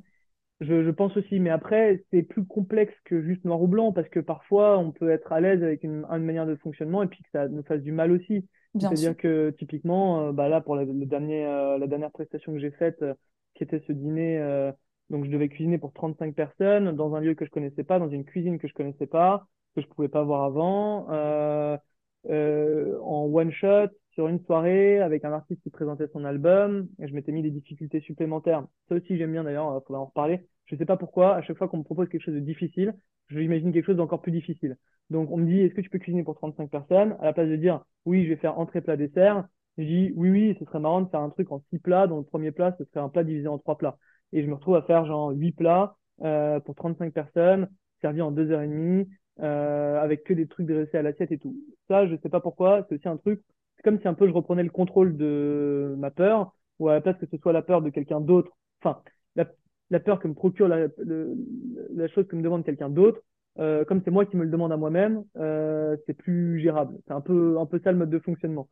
[0.60, 4.08] Je, je pense aussi, mais après, c'est plus complexe que juste noir ou blanc, parce
[4.10, 7.22] que parfois, on peut être à l'aise avec une, une manière de fonctionnement et puis
[7.24, 8.48] que ça nous fasse du mal aussi.
[8.88, 12.58] C'est-à-dire que typiquement, euh, bah là, pour la, le dernier, euh, la dernière prestation que
[12.58, 13.14] j'ai faite, euh,
[13.54, 14.72] qui était ce dîner, euh,
[15.10, 18.08] donc je devais cuisiner pour 35 personnes dans un lieu que je connaissais pas, dans
[18.08, 21.76] une cuisine que je connaissais pas, que je pouvais pas voir avant, euh,
[22.30, 27.06] euh, en one shot, sur une soirée, avec un artiste qui présentait son album, et
[27.06, 28.66] je m'étais mis des difficultés supplémentaires.
[28.88, 30.44] Ça aussi, j'aime bien d'ailleurs, il faudra en reparler.
[30.66, 32.94] Je sais pas pourquoi, à chaque fois qu'on me propose quelque chose de difficile,
[33.28, 34.76] je quelque chose d'encore plus difficile.
[35.10, 37.16] Donc, on me dit, est-ce que tu peux cuisiner pour 35 personnes?
[37.20, 40.30] À la place de dire, oui, je vais faire entrée, plat, dessert, je dis, oui,
[40.30, 42.74] oui, ce serait marrant de faire un truc en six plats, dont le premier plat,
[42.76, 43.98] ce serait un plat divisé en trois plats.
[44.32, 47.68] Et je me retrouve à faire genre huit plats euh, pour 35 personnes,
[48.00, 51.38] servis en deux heures et demie, euh, avec que des trucs dressés à l'assiette et
[51.38, 51.54] tout.
[51.86, 53.40] Ça, je sais pas pourquoi, c'est aussi un truc,
[53.78, 57.00] c'est comme si un peu je reprenais le contrôle de ma peur, ou à la
[57.00, 58.50] place que ce soit la peur de quelqu'un d'autre,
[58.82, 59.00] enfin,
[59.36, 60.88] la, peur que me procure la,
[62.08, 63.22] chose que me demande quelqu'un d'autre,
[63.58, 66.98] euh, comme c'est moi qui me le demande à moi-même, euh, c'est plus gérable.
[67.06, 68.68] C'est un peu, un peu ça le mode de fonctionnement.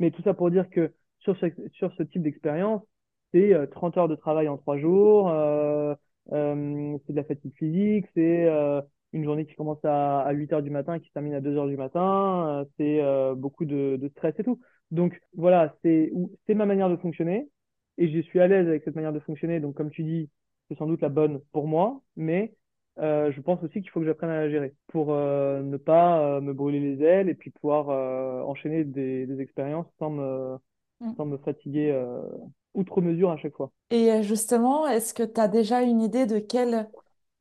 [0.00, 2.82] Mais tout ça pour dire que sur ce, type d'expérience,
[3.32, 5.94] c'est euh, 30 heures de travail en trois jours, euh,
[6.32, 8.80] euh, c'est de la fatigue physique, c'est euh,
[9.12, 11.40] une journée qui commence à, à 8 heures du matin et qui se termine à
[11.40, 14.60] 2 heures du matin, euh, c'est euh, beaucoup de, de stress et tout.
[14.90, 16.12] Donc voilà, c'est
[16.46, 17.48] c'est ma manière de fonctionner
[17.98, 19.60] et je suis à l'aise avec cette manière de fonctionner.
[19.60, 20.30] Donc comme tu dis,
[20.68, 22.54] c'est sans doute la bonne pour moi, mais
[22.98, 26.36] euh, je pense aussi qu'il faut que j'apprenne à la gérer pour euh, ne pas
[26.36, 27.88] euh, me brûler les ailes et puis pouvoir
[28.48, 30.56] enchaîner des, des expériences sans me,
[31.00, 31.16] Mm.
[31.16, 31.92] sans me fatiguer
[32.74, 33.72] outre mesure à chaque fois.
[33.90, 36.88] Et justement, est-ce que tu as déjà une idée de quel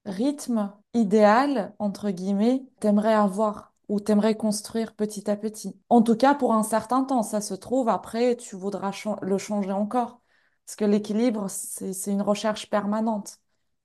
[0.05, 3.74] rythme idéal, entre guillemets, t'aimerais avoir?
[3.87, 5.79] Ou t'aimerais construire petit à petit?
[5.89, 9.71] En tout cas, pour un certain temps, ça se trouve, après, tu voudras le changer
[9.71, 10.21] encore.
[10.65, 13.37] Parce que l'équilibre, c'est, une recherche permanente.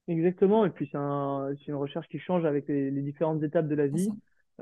[0.09, 3.69] Exactement, et puis c'est un, c'est une recherche qui change avec les, les différentes étapes
[3.69, 4.11] de la vie.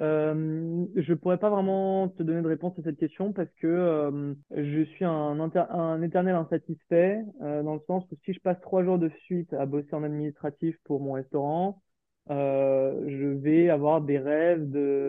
[0.00, 4.34] Euh, je pourrais pas vraiment te donner de réponse à cette question parce que euh,
[4.54, 8.98] je suis un éternel insatisfait euh, dans le sens où si je passe trois jours
[8.98, 11.82] de suite à bosser en administratif pour mon restaurant,
[12.30, 14.68] euh, je vais avoir des rêves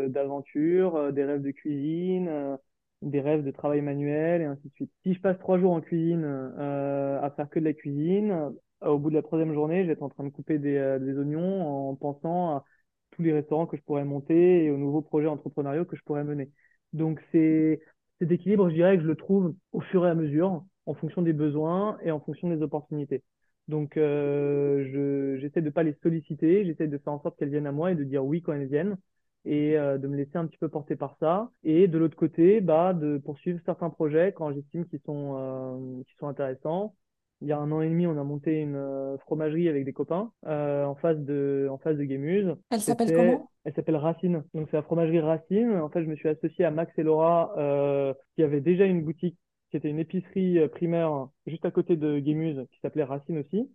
[0.10, 2.58] d'aventure, euh, des rêves de cuisine, euh,
[3.02, 4.92] des rêves de travail manuel et ainsi de suite.
[5.04, 8.52] Si je passe trois jours en cuisine euh, à faire que de la cuisine,
[8.82, 11.18] au bout de la troisième journée, je vais être en train de couper des, des
[11.18, 12.66] oignons en pensant à
[13.12, 16.24] tous les restaurants que je pourrais monter et aux nouveaux projets entrepreneuriaux que je pourrais
[16.24, 16.50] mener.
[16.94, 17.82] Donc c'est
[18.20, 21.22] cet équilibre, je dirais que je le trouve au fur et à mesure, en fonction
[21.22, 23.24] des besoins et en fonction des opportunités.
[23.70, 27.68] Donc euh, je j'essaie de pas les solliciter, j'essaie de faire en sorte qu'elles viennent
[27.68, 28.98] à moi et de dire oui quand elles viennent
[29.46, 31.52] et euh, de me laisser un petit peu porter par ça.
[31.64, 36.18] Et de l'autre côté, bah de poursuivre certains projets quand j'estime qu'ils sont euh, qu'ils
[36.18, 36.96] sont intéressants
[37.42, 39.94] il y a un an et demi, on a monté une euh, fromagerie avec des
[39.94, 42.56] copains euh, en face de, en face de Guémuse.
[42.70, 43.50] Elle s'appelle comment?
[43.64, 44.44] elle s'appelle Racine.
[44.54, 45.78] Donc c'est la fromagerie Racine.
[45.78, 49.04] En fait, je me suis associé à Max et Laura euh, qui avaient déjà une
[49.04, 49.38] boutique
[49.70, 53.70] qui était une épicerie euh, primaire juste à côté de Guémuse qui s'appelait Racine aussi.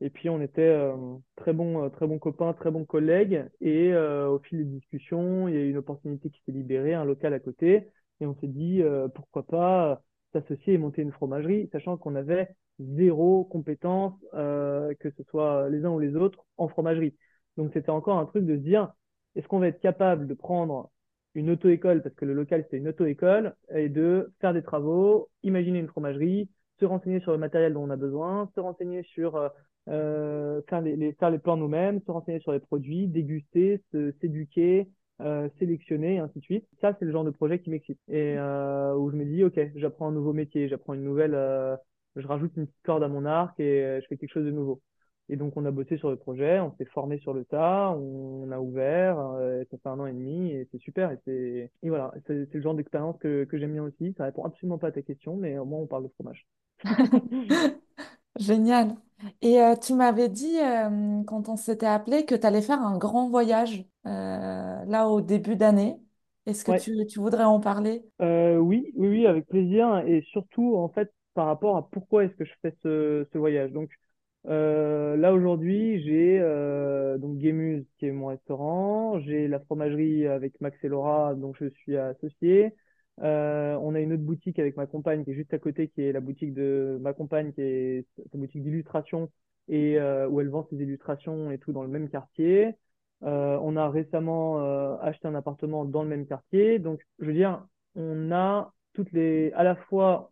[0.00, 0.94] Et puis on était euh,
[1.36, 3.44] très bons, euh, très bons copains, très bons collègues.
[3.60, 7.04] Et au fil des discussions, il y a eu une opportunité qui s'est libérée, un
[7.04, 7.88] local à côté.
[8.20, 8.82] Et on s'est dit
[9.14, 15.68] pourquoi pas s'associer et monter une fromagerie, sachant qu'on avait zéro compétence, que ce soit
[15.70, 17.14] les uns ou les autres, en fromagerie.
[17.56, 18.92] Donc c'était encore un truc de se dire,
[19.34, 20.90] est-ce qu'on va être capable de prendre
[21.36, 25.78] une auto-école, parce que le local c'était une auto-école, et de faire des travaux, imaginer
[25.78, 26.48] une fromagerie,
[26.80, 29.48] se renseigner sur le matériel dont on a besoin, se renseigner sur euh,
[29.88, 33.82] euh, faire les, faire les plans nous-mêmes, se renseigner sur les produits, déguster,
[34.20, 34.88] s'éduquer,
[35.20, 36.66] euh, sélectionner, et ainsi de suite.
[36.80, 38.00] Ça, c'est le genre de projet qui m'excite.
[38.08, 41.32] Et où je me dis, OK, j'apprends un nouveau métier, j'apprends une nouvelle,
[42.16, 44.80] je rajoute une petite corde à mon arc et je fais quelque chose de nouveau.
[45.28, 48.50] Et donc, on a bossé sur le projet, on s'est formé sur le tas, on
[48.52, 51.10] a ouvert, euh, ça fait un an et demi et c'est super.
[51.12, 51.70] Et, c'est...
[51.82, 54.14] et voilà, c'est, le genre d'expérience que, que j'aime bien aussi.
[54.18, 56.46] Ça répond absolument pas à ta question, mais au moins, on parle de fromage.
[58.38, 58.96] Génial.
[59.40, 62.98] Et euh, tu m'avais dit, euh, quand on s'était appelé, que tu allais faire un
[62.98, 65.98] grand voyage euh, là au début d'année.
[66.46, 66.86] Est-ce que Ouais.
[66.92, 68.04] tu, tu voudrais en parler?
[68.20, 69.98] Oui, oui, oui, avec plaisir.
[70.06, 73.72] Et surtout, en fait, par rapport à pourquoi est-ce que je fais ce, ce voyage.
[73.72, 73.90] Donc,
[74.48, 79.18] euh, là, aujourd'hui, j'ai euh, donc Guémuz, qui est mon restaurant.
[79.20, 82.74] J'ai la fromagerie avec Max et Laura, dont je suis associé.
[83.22, 86.02] Euh, on a une autre boutique avec ma compagne qui est juste à côté, qui
[86.02, 89.30] est la boutique de ma compagne, qui est sa boutique d'illustration
[89.68, 92.74] et euh, où elle vend ses illustrations et tout dans le même quartier.
[93.24, 94.58] Euh, on a récemment
[95.00, 96.78] acheté un appartement dans le même quartier.
[96.78, 100.30] Donc, je veux dire, on a toutes les, à la fois,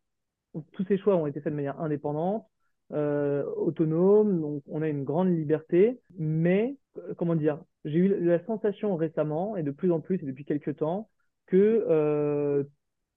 [0.73, 2.47] tous ces choix ont été faits de manière indépendante,
[2.93, 4.41] euh, autonome.
[4.41, 6.01] Donc, on a une grande liberté.
[6.19, 10.27] Mais, euh, comment dire, j'ai eu la sensation récemment, et de plus en plus, et
[10.27, 11.09] depuis quelques temps,
[11.47, 12.65] que euh,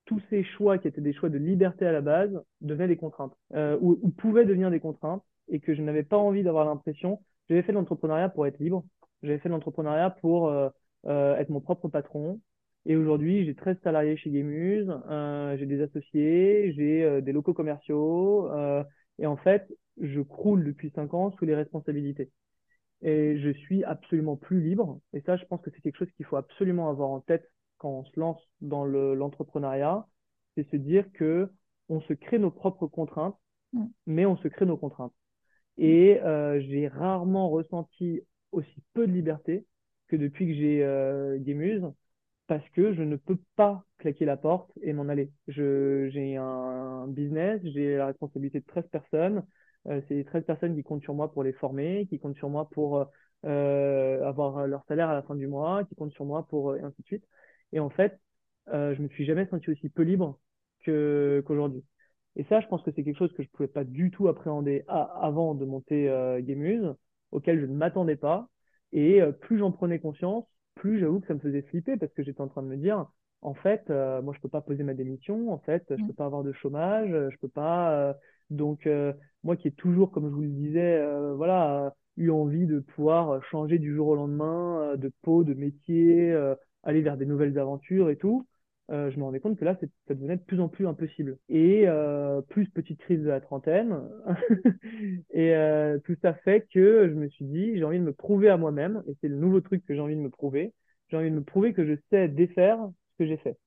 [0.06, 3.36] tous ces choix qui étaient des choix de liberté à la base devenaient des contraintes,
[3.54, 7.22] ou, ou pouvaient devenir des contraintes, et que je n'avais pas envie d'avoir l'impression.
[7.50, 8.84] J'avais fait de l'entrepreneuriat pour être libre
[9.24, 10.54] j'avais fait de l'entrepreneuriat pour
[11.06, 12.40] être mon propre patron.
[12.86, 14.94] Et aujourd'hui, j'ai 13 salariés chez Gamuse,
[15.58, 18.50] j'ai des associés, j'ai des locaux commerciaux.
[19.20, 19.68] Et en fait,
[20.02, 22.32] je croule depuis 5 ans sous les responsabilités.
[23.02, 25.00] Et je suis absolument plus libre.
[25.14, 27.90] Et ça, je pense que c'est quelque chose qu'il faut absolument avoir en tête quand
[27.92, 30.08] on se lance dans le, l'entrepreneuriat.
[30.56, 31.52] C'est se dire que
[31.90, 33.38] on se crée nos propres contraintes,
[33.74, 33.88] Mm.
[34.06, 35.14] mais on se crée nos contraintes.
[35.78, 39.66] Et euh, j'ai rarement ressenti aussi peu de liberté
[40.08, 41.84] que depuis que j'ai euh, Gamuse,
[42.48, 45.32] parce que je ne peux pas claquer la porte et m'en aller.
[45.48, 49.46] J'ai un business, j'ai la responsabilité de 13 personnes.
[49.88, 52.50] Euh, c'est les 13 personnes qui comptent sur moi pour les former, qui comptent sur
[52.50, 53.06] moi pour
[53.46, 56.82] euh, avoir leur salaire à la fin du mois, qui comptent sur moi pour et
[56.82, 57.26] ainsi de suite.
[57.74, 58.20] Et en fait,
[58.70, 60.40] euh, je me suis jamais senti aussi peu libre
[60.86, 61.84] qu'aujourd'hui.
[62.36, 64.84] Et ça, je pense que c'est quelque chose que je pouvais pas du tout appréhender
[64.88, 66.40] avant de monter euh,
[67.32, 68.48] auquel je ne m'attendais pas.
[68.94, 70.46] Et euh, plus j'en prenais conscience,
[70.78, 73.06] plus j'avoue que ça me faisait flipper parce que j'étais en train de me dire,
[73.42, 76.06] en fait, euh, moi, je peux pas poser ma démission, en fait, je Mm.
[76.06, 77.94] peux pas avoir de chômage, euh, je peux pas.
[77.94, 78.14] euh,
[78.50, 79.14] donc, euh,
[79.44, 81.02] moi qui ai toujours, comme je vous le disais,
[81.36, 86.34] voilà, eu envie de pouvoir changer du jour au lendemain, de peau, de métier,
[86.84, 88.48] aller vers des nouvelles aventures et tout
[88.90, 91.38] euh, je me rendais compte que là, ça devenait de plus en plus impossible.
[91.50, 94.02] Et euh, plus petite crise de la trentaine,
[95.32, 98.50] et euh, tout ça fait que je me suis dit, j'ai envie de me prouver
[98.50, 100.74] à moi-même, et c'est le nouveau truc que j'ai envie de me prouver,
[101.10, 102.80] j'ai envie de me prouver que je sais défaire
[103.12, 103.58] ce que j'ai fait.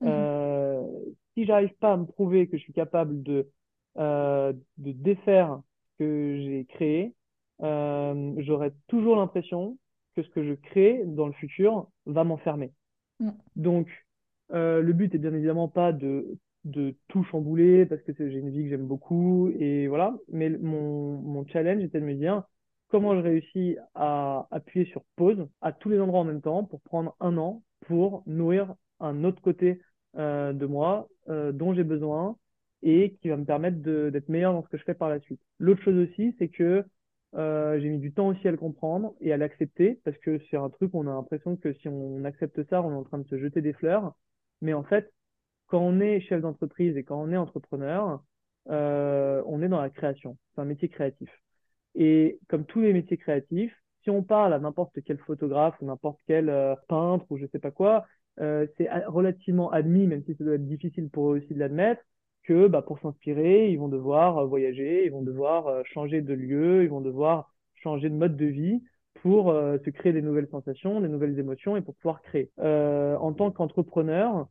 [0.00, 0.08] Mhm.
[0.08, 0.86] Euh,
[1.34, 3.50] si j'arrive pas à me prouver que je suis capable de,
[3.98, 7.14] euh, de défaire ce que j'ai créé,
[7.62, 9.78] euh, j'aurai toujours l'impression
[10.16, 12.72] que ce que je crée dans le futur va m'enfermer.
[13.20, 13.30] Mm.
[13.56, 14.01] Donc,
[14.52, 16.38] le but est bien évidemment pas de,
[17.08, 20.16] tout chambouler parce que j'ai une vie que j'aime beaucoup et voilà.
[20.28, 22.44] Mais mon, challenge était de me dire
[22.88, 26.80] comment je réussis à appuyer sur pause à tous les endroits en même temps pour
[26.82, 29.80] prendre un an pour nourrir un autre côté
[30.16, 32.36] euh, de moi euh, dont j'ai besoin
[32.82, 35.40] et qui va me permettre d'être meilleur dans ce que je fais par la suite.
[35.58, 36.84] L'autre chose aussi, c'est que
[37.34, 40.56] euh, j'ai mis du temps aussi à le comprendre et à l'accepter parce que c'est
[40.56, 43.28] un truc, on a l'impression que si on accepte ça, on est en train de
[43.28, 44.14] se jeter des fleurs.
[44.62, 45.12] Mais en fait,
[45.66, 48.22] quand on est chef d'entreprise et quand on est entrepreneur,
[48.70, 50.38] euh, on est dans la création.
[50.54, 51.28] C'est un métier créatif.
[51.94, 56.18] Et comme tous les métiers créatifs, si on parle à n'importe quel photographe ou n'importe
[56.26, 58.06] quel euh, peintre ou je sais pas quoi,
[58.40, 62.02] euh, c'est relativement admis, même si ça doit être difficile pour eux aussi de l'admettre,
[62.44, 66.88] que bah, pour s'inspirer, ils vont devoir voyager, ils vont devoir changer de lieu, ils
[66.90, 68.82] vont devoir changer de mode de vie
[69.20, 72.50] pour euh, se créer des nouvelles sensations, des nouvelles émotions et pour pouvoir créer.
[72.60, 74.48] Euh, en tant qu'entrepreneur,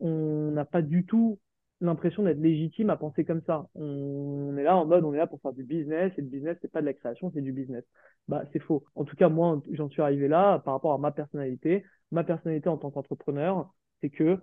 [0.00, 1.38] on n'a pas du tout
[1.80, 3.66] l'impression d'être légitime à penser comme ça.
[3.74, 6.56] On est là en mode, on est là pour faire du business, et le business,
[6.62, 7.84] c'est pas de la création, c'est du business.
[8.28, 8.84] Bah, c'est faux.
[8.94, 11.84] En tout cas, moi, j'en suis arrivé là par rapport à ma personnalité.
[12.12, 14.38] Ma personnalité en tant qu'entrepreneur, c'est que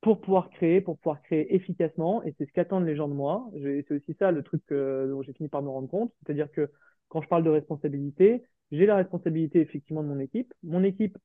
[0.00, 3.48] pour pouvoir créer, pour pouvoir créer efficacement, et c'est ce qu'attendent les gens de moi,
[3.54, 6.70] c'est aussi ça le truc euh, dont j'ai fini par me rendre compte, c'est-à-dire que
[7.08, 8.42] quand je parle de responsabilité,
[8.72, 10.52] j'ai la responsabilité effectivement de mon équipe.
[10.64, 11.16] Mon équipe,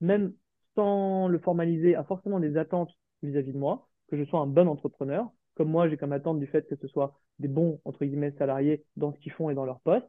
[0.00, 0.34] même
[0.74, 2.90] sans le formaliser, a forcément des attentes
[3.22, 5.30] vis-à-vis de moi, que je sois un bon entrepreneur.
[5.54, 8.84] Comme moi, j'ai comme attente du fait que ce soit des bons, entre guillemets, salariés
[8.96, 10.06] dans ce qu'ils font et dans leur poste.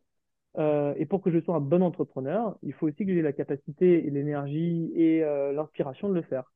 [0.57, 3.33] Euh, et pour que je sois un bon entrepreneur, il faut aussi que j'ai la
[3.33, 6.51] capacité et l'énergie et euh, l'inspiration de le faire.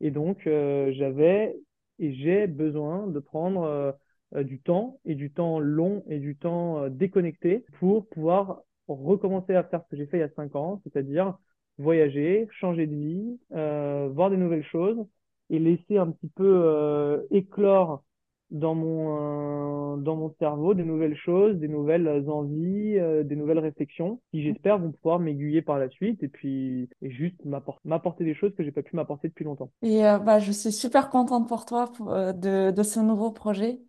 [0.00, 1.56] Et donc, euh, j'avais
[1.98, 3.96] et j'ai besoin de prendre
[4.34, 9.82] du temps et du temps long et du temps déconnecté pour pouvoir recommencer à faire
[9.84, 11.36] ce que j'ai fait il y a cinq ans, c'est-à-dire
[11.78, 14.98] voyager, changer de vie, euh, voir des nouvelles choses
[15.50, 18.02] et laisser un petit peu euh, éclore
[18.50, 23.58] dans mon, euh, dans mon cerveau des nouvelles choses, des nouvelles envies, euh, des nouvelles
[23.58, 28.24] réflexions qui, j'espère, vont pouvoir m'aiguiller par la suite et puis et juste m'appor- m'apporter
[28.24, 29.70] des choses que j'ai pas pu m'apporter depuis longtemps.
[29.82, 33.80] Et euh, bah, je suis super contente pour toi pour, de, de ce nouveau projet.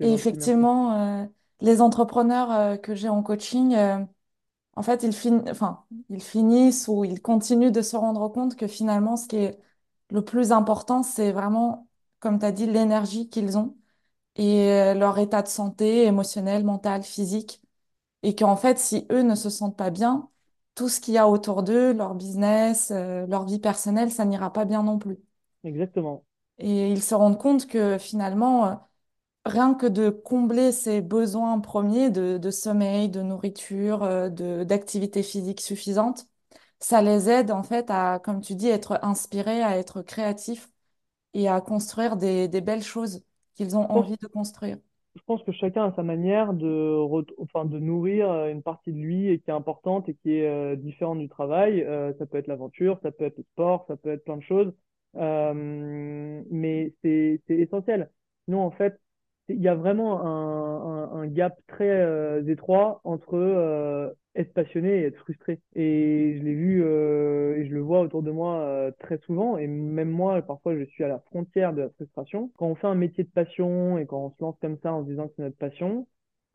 [0.00, 0.14] Et merci.
[0.14, 1.28] effectivement,
[1.60, 3.74] les entrepreneurs que j'ai en coaching,
[4.76, 5.42] en fait, ils, fin...
[5.50, 9.58] enfin, ils finissent ou ils continuent de se rendre compte que finalement, ce qui est
[10.10, 11.88] le plus important, c'est vraiment,
[12.20, 13.76] comme tu as dit, l'énergie qu'ils ont
[14.36, 17.62] et euh, leur état de santé émotionnel, mental, physique.
[18.22, 20.30] Et qu'en fait, si eux ne se sentent pas bien,
[20.74, 24.52] tout ce qu'il y a autour d'eux, leur business, euh, leur vie personnelle, ça n'ira
[24.52, 25.18] pas bien non plus.
[25.64, 26.24] Exactement.
[26.58, 28.74] Et ils se rendent compte que finalement, euh,
[29.44, 35.22] rien que de combler ces besoins premiers de, de sommeil, de nourriture, euh, de, d'activité
[35.22, 36.26] physique suffisante,
[36.80, 40.70] ça les aide en fait à, comme tu dis, être inspirés, à être créatifs
[41.34, 43.22] et à construire des, des belles choses
[43.54, 44.78] qu'ils ont envie de construire.
[45.16, 48.92] je pense que chacun a sa manière de, re- enfin, de nourrir euh, une partie
[48.92, 51.82] de lui et qui est importante et qui est euh, différente du travail.
[51.82, 54.42] Euh, ça peut être l'aventure, ça peut être le sport, ça peut être plein de
[54.42, 54.72] choses.
[55.16, 58.10] Euh, mais c'est, c'est essentiel.
[58.46, 59.00] Sinon, en fait,
[59.48, 65.00] il y a vraiment un, un, un gap très euh, étroit entre euh, être passionné
[65.00, 65.60] et être frustré.
[65.74, 69.56] Et je l'ai vu euh, et je le vois autour de moi euh, très souvent.
[69.58, 72.50] Et même moi, parfois, je suis à la frontière de la frustration.
[72.56, 75.02] Quand on fait un métier de passion et quand on se lance comme ça en
[75.04, 76.06] se disant que c'est notre passion,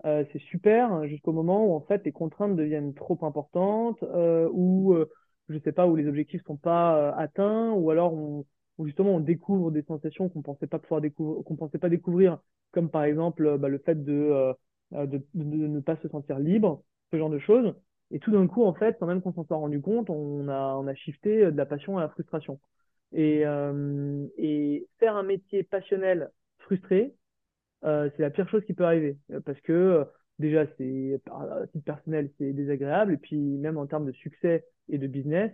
[0.06, 4.96] euh, c'est super jusqu'au moment où en fait les contraintes deviennent trop importantes, euh, ou
[5.50, 8.46] je sais pas, où les objectifs sont pas atteints, ou alors on,
[8.80, 12.40] où justement on découvre des sensations qu'on pensait pas pouvoir qu'on pensait pas découvrir,
[12.72, 14.54] comme par exemple euh, bah, le fait de, euh,
[14.94, 17.76] euh, de, de, ne pas se sentir libre, ce genre de choses.
[18.12, 20.76] Et tout d'un coup, en fait, sans même qu'on s'en soit rendu compte, on a,
[20.78, 22.60] on a shifté de la passion à la frustration.
[23.12, 23.44] Et,
[24.38, 27.14] et faire un métier passionnel frustré,
[27.84, 29.20] c'est la pire chose qui peut arriver.
[29.46, 30.08] Parce que
[30.40, 33.14] déjà, c'est à titre personnel, c'est désagréable.
[33.14, 35.52] Et puis même en termes de succès et de business,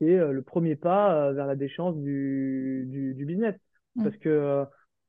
[0.00, 3.54] c'est euh, le premier pas euh, vers la déchéance du, du, du business.
[3.96, 4.04] Mm.
[4.04, 4.64] Parce que euh,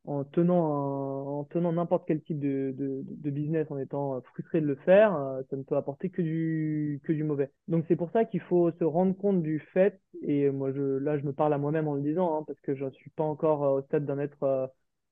[0.06, 4.62] en tenant un- en tenant n'importe quel type de, de, de business, en étant frustré
[4.62, 5.12] de le faire,
[5.50, 7.52] ça ne peut apporter que du, que du mauvais.
[7.68, 11.18] Donc c'est pour ça qu'il faut se rendre compte du fait, et moi je, là
[11.18, 13.24] je me parle à moi-même en le disant, hein, parce que je ne suis pas
[13.24, 14.68] encore au stade d'un être euh,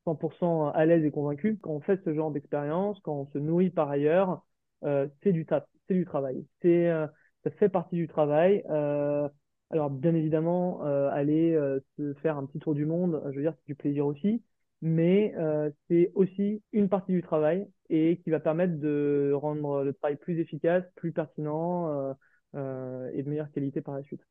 [0.06, 1.58] 100% à l'aise et convaincu.
[1.62, 4.46] Quand on fait ce genre d'expérience, quand on se nourrit par ailleurs,
[4.84, 6.46] euh, c'est du taf, c'est du travail.
[6.62, 7.08] C'est, euh,
[7.44, 8.64] ça fait partie du travail.
[8.70, 9.28] Euh,
[9.70, 13.42] alors, bien évidemment, euh, aller euh, se faire un petit tour du monde, je veux
[13.42, 14.44] dire, c'est du plaisir aussi,
[14.82, 19.94] mais euh, c'est aussi une partie du travail et qui va permettre de rendre le
[19.94, 22.16] travail plus efficace, plus pertinent
[22.56, 24.22] et de meilleure qualité par la suite.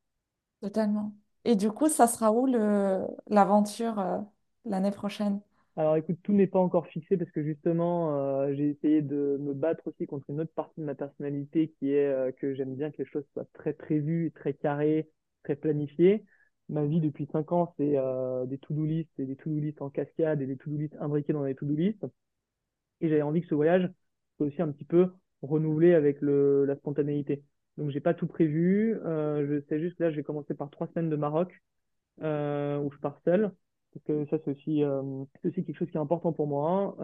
[0.61, 1.13] Totalement.
[1.45, 4.25] Et du coup, ça sera où l'aventure
[4.65, 5.41] l'année prochaine?
[5.77, 9.55] Alors écoute, tout n'est pas encore fixé parce que justement, euh, j'ai essayé de me
[9.55, 12.91] battre aussi contre une autre partie de ma personnalité qui est euh, que j'aime bien
[12.91, 15.09] que les choses soient très prévues, très carrées,
[15.43, 16.25] très planifiées.
[16.69, 20.41] Ma vie depuis cinq ans, c'est euh, des to-do list des to-do list en cascade
[20.41, 22.05] et des to-do list imbriqués dans des to-do list.
[23.01, 23.91] Et j'avais envie que ce voyage
[24.37, 25.13] soit aussi un petit peu
[25.43, 27.43] renouvelé avec la spontanéité.
[27.77, 28.97] Donc j'ai pas tout prévu.
[29.05, 31.53] Euh, je sais juste que là, je vais commencer par trois semaines de Maroc
[32.23, 33.53] euh, où je pars seul.
[33.93, 35.03] Parce que ça, c'est aussi, euh,
[35.43, 36.97] c'est aussi quelque chose qui est important pour moi.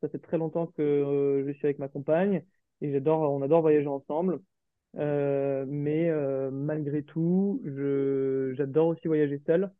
[0.00, 2.44] Ça fait très longtemps que je suis avec ma compagne
[2.80, 4.40] et on adore voyager ensemble.
[4.98, 7.62] Euh, mais euh, malgré tout,
[8.56, 9.70] j'adore aussi voyager seul.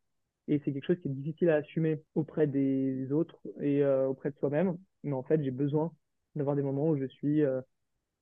[0.48, 4.30] Et c'est quelque chose qui est difficile à assumer auprès des autres et euh, auprès
[4.30, 4.78] de soi-même.
[5.04, 5.92] Mais en fait, j'ai besoin
[6.34, 7.42] d'avoir des moments où je suis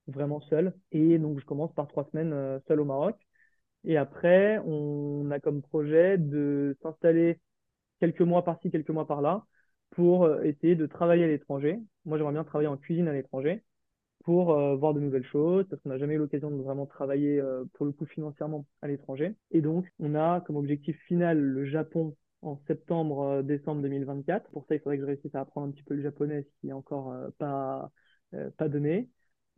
[0.08, 0.74] vraiment seul.
[0.92, 3.16] Et donc, je commence par trois semaines seul au Maroc.
[3.84, 7.40] Et après, on a comme projet de s'installer
[8.00, 9.46] quelques mois par-ci, quelques mois par-là,
[9.90, 11.78] pour essayer de travailler à l'étranger.
[12.04, 13.64] Moi, j'aimerais bien travailler en cuisine à l'étranger
[14.26, 17.40] pour euh, voir de nouvelles choses, parce qu'on n'a jamais eu l'occasion de vraiment travailler
[17.40, 19.36] euh, pour le coup financièrement à l'étranger.
[19.52, 24.50] Et donc, on a comme objectif final le Japon en septembre-décembre 2024.
[24.50, 26.60] Pour ça, il faudrait que je réussisse à apprendre un petit peu le japonais, ce
[26.60, 27.90] qui est encore euh, pas,
[28.34, 29.08] euh, pas donné.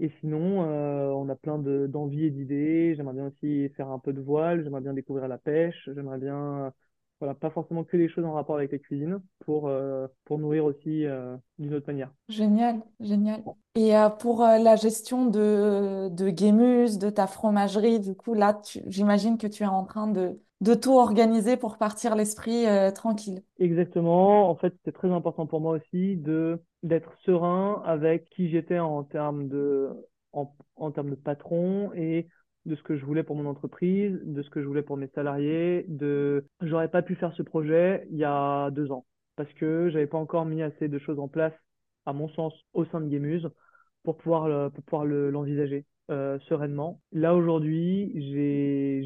[0.00, 2.94] Et sinon, euh, on a plein de, d'envies et d'idées.
[2.96, 6.72] J'aimerais bien aussi faire un peu de voile, j'aimerais bien découvrir la pêche, j'aimerais bien
[7.20, 9.70] voilà, pas forcément que des choses en rapport avec la cuisine pour,
[10.24, 11.04] pour nourrir aussi
[11.58, 12.12] d'une autre manière.
[12.28, 13.42] Génial, génial.
[13.74, 19.62] Et pour la gestion de, de de ta fromagerie, du coup, là, j'imagine que tu
[19.62, 23.42] es en train de, de tout organiser pour partir l'esprit tranquille.
[23.58, 24.48] Exactement.
[24.50, 29.02] En fait, c'était très important pour moi aussi de d'être serein avec qui j'étais en
[29.02, 29.88] termes de
[30.32, 32.28] en, en termes de patron et
[32.68, 35.08] de ce que je voulais pour mon entreprise, de ce que je voulais pour mes
[35.08, 39.04] salariés, de j'aurais pas pu faire ce projet il y a deux ans
[39.36, 41.54] parce que j'avais pas encore mis assez de choses en place,
[42.06, 43.48] à mon sens, au sein de Gamuse
[44.02, 47.00] pour pouvoir pour pouvoir l'envisager euh, sereinement.
[47.12, 48.12] Là aujourd'hui,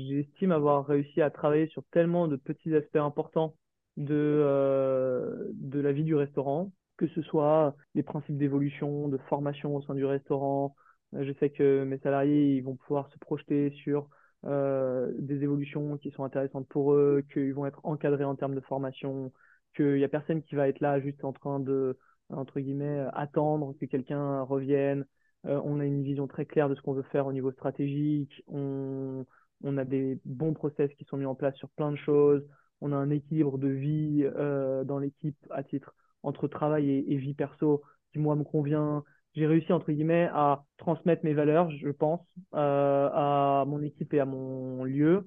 [0.08, 3.56] j'estime avoir réussi à travailler sur tellement de petits aspects importants
[3.96, 9.74] de euh, de la vie du restaurant, que ce soit les principes d'évolution, de formation
[9.76, 10.76] au sein du restaurant,
[11.12, 14.08] je sais que mes salariés ils vont pouvoir se projeter sur
[14.44, 18.60] euh, des évolutions qui sont intéressantes pour eux, qu'ils vont être encadrés en termes de
[18.60, 19.32] formation,
[19.76, 21.98] qu'il n'y a personne qui va être là juste en train de,
[22.30, 25.06] entre guillemets, attendre que quelqu'un revienne.
[25.46, 28.42] Euh, on a une vision très claire de ce qu'on veut faire au niveau stratégique.
[28.48, 29.24] On,
[29.62, 32.44] on a des bons process qui sont mis en place sur plein de choses.
[32.80, 35.94] On a un équilibre de vie euh, dans l'équipe à titre
[36.24, 37.82] entre travail et vie perso
[38.12, 39.04] qui, moi, me convient
[39.35, 42.20] j'ai réussi entre guillemets à transmettre mes valeurs, je pense,
[42.55, 45.26] euh, à mon équipe et à mon lieu,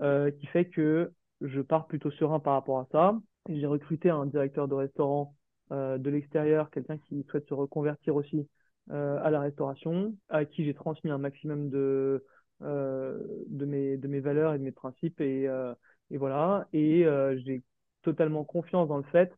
[0.00, 3.18] euh, qui fait que je pars plutôt serein par rapport à ça.
[3.48, 5.34] J'ai recruté un directeur de restaurant
[5.72, 8.48] euh, de l'extérieur, quelqu'un qui souhaite se reconvertir aussi
[8.90, 12.24] euh, à la restauration, à qui j'ai transmis un maximum de
[12.62, 15.74] euh, de mes de mes valeurs et de mes principes et euh,
[16.10, 16.68] et voilà.
[16.72, 17.04] Et
[17.44, 17.62] j'ai
[18.02, 19.32] totalement confiance dans le fait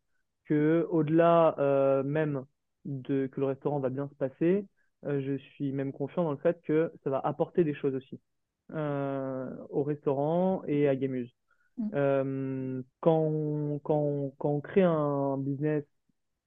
[0.47, 1.55] que au-delà
[2.05, 2.45] même
[2.85, 4.67] de, que le restaurant va bien se passer,
[5.07, 8.21] euh, je suis même confiant dans le fait que ça va apporter des choses aussi
[8.73, 11.31] euh, au restaurant et à Gamuse.
[11.77, 11.89] Mm.
[11.95, 15.85] Euh, quand, on, quand, quand on crée un business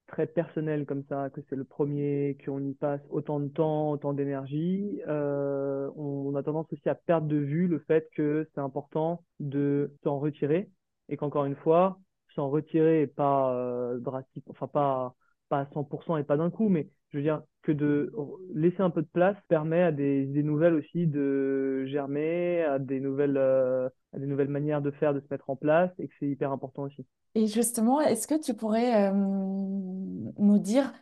[0.08, 4.14] très personnel comme ça, que c'est le premier, qu'on y passe autant de temps, autant
[4.14, 8.62] d'énergie, euh, on, on, a tendance aussi à perdre de vue le fait que c'est
[8.62, 10.70] important de s'en retirer
[11.10, 12.00] et qu'encore une fois,
[12.36, 15.16] s'en retirer pas euh, drastique, enfin pas
[15.50, 18.12] pas à 100% et pas d'un coup, mais je veux dire que de
[18.54, 23.38] laisser un peu de place permet à des nouvelles aussi de germer, à des nouvelles,
[23.38, 26.28] euh, à des nouvelles manières de faire, de se mettre en place, et que c'est
[26.28, 27.06] hyper important aussi.
[27.36, 30.94] Et justement, est-ce que tu pourrais euh, nous dire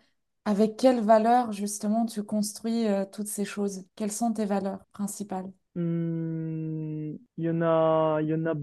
[0.46, 3.86] avec quelles valeurs justement tu construis euh, toutes ces choses?
[3.96, 5.52] Quelles sont tes valeurs principales?
[5.76, 8.54] Hum, il y en a, il y en a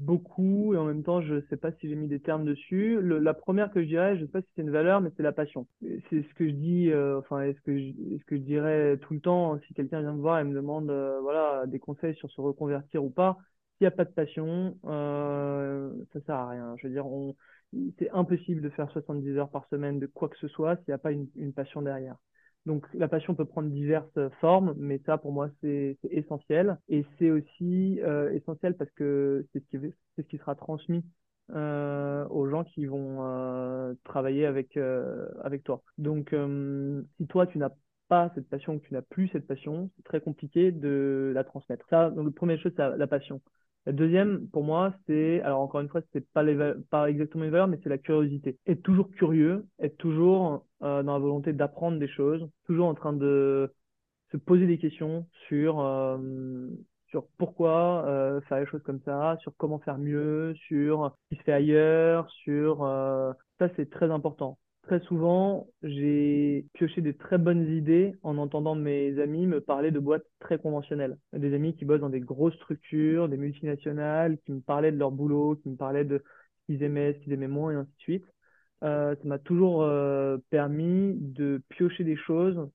[0.00, 3.00] beaucoup et en même temps, je sais pas si j'ai mis des termes dessus.
[3.02, 5.32] La première que je dirais, je sais pas si c'est une valeur, mais c'est la
[5.32, 5.66] passion.
[5.80, 9.14] C'est ce que je dis, euh, enfin, est-ce que je, est-ce que je dirais tout
[9.14, 12.30] le temps si quelqu'un vient me voir et me demande, euh, voilà, des conseils sur
[12.30, 13.38] se reconvertir ou pas.
[13.78, 16.74] S'il n'y a pas de passion, euh, ça sert à rien.
[16.78, 17.06] Je veux dire,
[17.98, 20.94] c'est impossible de faire 70 heures par semaine de quoi que ce soit s'il n'y
[20.94, 22.16] a pas une passion derrière.
[22.66, 26.78] Donc la passion peut prendre diverses formes, mais ça pour moi c'est essentiel.
[26.88, 29.62] Et c'est aussi euh, essentiel parce que c'est
[30.16, 31.04] ce, qui, sera transmis
[31.52, 35.82] euh, aux gens qui vont euh, travailler avec, euh, avec toi.
[35.98, 37.70] Donc euh, si toi tu n'as
[38.08, 41.86] pas cette passion, que tu n'as plus cette passion, c'est très compliqué de la transmettre.
[41.88, 43.40] Ça, donc la première chose, c'est la passion.
[43.86, 47.50] La deuxième, pour moi, c'est, alors encore une fois, c'est pas, les, pas exactement les
[47.50, 48.58] valeurs, mais c'est la curiosité.
[48.66, 53.12] Être toujours curieux, être toujours euh, dans la volonté d'apprendre des choses, toujours en train
[53.14, 53.72] de
[54.32, 56.68] se poser des questions sur, euh,
[57.08, 61.40] sur pourquoi euh, faire les choses comme ça, sur comment faire mieux, sur ce qui
[61.40, 62.84] se fait ailleurs, sur...
[62.84, 68.74] Euh, ça, c'est très important très souvent, j'ai pioché des très bonnes idées en entendant
[68.74, 71.16] mes amis me parler de boîtes très conventionnelles.
[71.32, 75.10] Des amis qui bossent dans des grosses structures, des multinationales, qui me parlaient de leur
[75.12, 78.00] boulot, qui me parlaient de ce qu'ils aimaient, ce qu'ils aimaient moins, et ainsi de
[78.00, 78.24] suite.
[78.82, 82.70] Euh, ça m'a toujours euh, permis de piocher des choses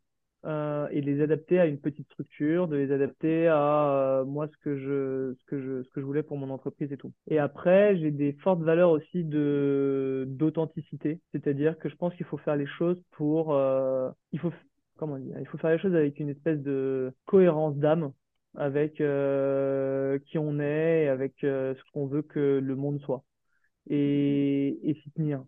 [0.45, 4.47] euh, et de les adapter à une petite structure, de les adapter à euh, moi
[4.47, 7.11] ce que je ce que je ce que je voulais pour mon entreprise et tout.
[7.27, 12.37] Et après, j'ai des fortes valeurs aussi de d'authenticité, c'est-à-dire que je pense qu'il faut
[12.37, 14.53] faire les choses pour euh, il faut
[14.97, 18.11] comment dire, il faut faire les choses avec une espèce de cohérence d'âme
[18.55, 23.23] avec qui on est et avec ce qu'on veut que le monde soit
[23.89, 25.43] et et s'y tenir.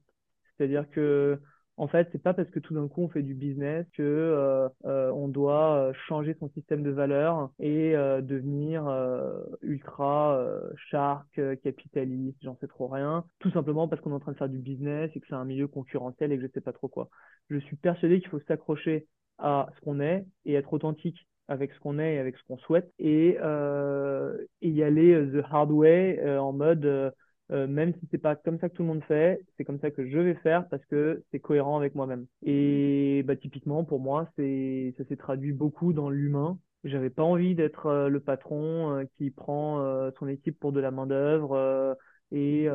[0.58, 1.40] C'est-à-dire que
[1.78, 4.68] en fait, c'est pas parce que tout d'un coup on fait du business que euh,
[4.86, 10.44] euh, on doit euh, changer son système de valeurs et euh, devenir euh, ultra
[10.90, 14.50] shark, capitaliste, j'en sais trop rien, tout simplement parce qu'on est en train de faire
[14.50, 17.10] du business et que c'est un milieu concurrentiel et que je sais pas trop quoi.
[17.50, 19.08] Je suis persuadé qu'il faut s'accrocher
[19.38, 22.58] à ce qu'on est et être authentique avec ce qu'on est et avec ce qu'on
[22.58, 23.38] souhaite et,
[24.62, 27.14] et y aller the hard way en mode
[27.52, 29.92] euh, même si c'est pas comme ça que tout le monde fait, c'est comme ça
[29.92, 32.26] que je vais faire parce que c'est cohérent avec moi-même.
[32.44, 36.60] Et bah, typiquement, pour moi, c'est, ça s'est traduit beaucoup dans l'humain.
[36.84, 39.82] J'avais pas envie d'être euh, le patron euh, qui prend
[40.20, 41.98] son équipe pour de la main-d'œuvre
[42.32, 42.68] et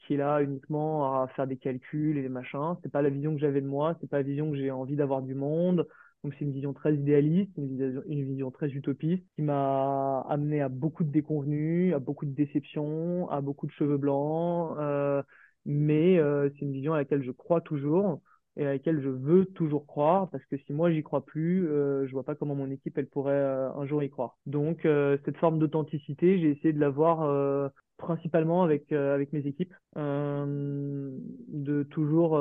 [0.00, 2.76] qui est là uniquement à faire des calculs et des machins.
[2.82, 4.96] C'est pas la vision que j'avais de moi, c'est pas la vision que j'ai envie
[4.96, 5.86] d'avoir du monde.
[6.22, 11.02] Donc c'est une vision très idéaliste, une vision, très utopiste qui m'a amené à beaucoup
[11.02, 14.76] de déconvenus, à beaucoup de déceptions, à beaucoup de cheveux blancs.
[14.78, 15.22] Euh,
[15.64, 18.20] mais euh, c'est une vision à laquelle je crois toujours
[18.56, 22.06] et à laquelle je veux toujours croire parce que si moi j'y crois plus, euh,
[22.06, 24.36] je vois pas comment mon équipe elle pourrait euh, un jour y croire.
[24.46, 29.74] Donc euh, cette forme d'authenticité, j'ai essayé de l'avoir euh, principalement avec avec mes équipes,
[29.96, 32.38] de toujours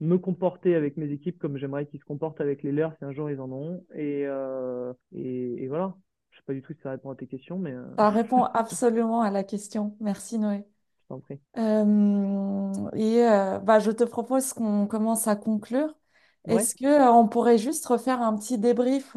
[0.00, 3.12] me comporter avec mes équipes comme j'aimerais qu'ils se comportent avec les leurs si un
[3.12, 3.84] jour ils en ont.
[3.94, 5.94] Et, euh, et, et, voilà.
[6.30, 7.72] Je sais pas du tout si ça répond à tes questions, mais.
[7.72, 7.84] Euh...
[7.96, 9.96] Ça répond absolument à la question.
[10.00, 10.64] Merci Noé.
[11.02, 11.40] Je t'en prie.
[11.56, 13.22] Euh, et
[13.64, 15.94] bah, je te propose qu'on commence à conclure.
[16.46, 19.16] Est-ce que on pourrait juste refaire un petit débrief,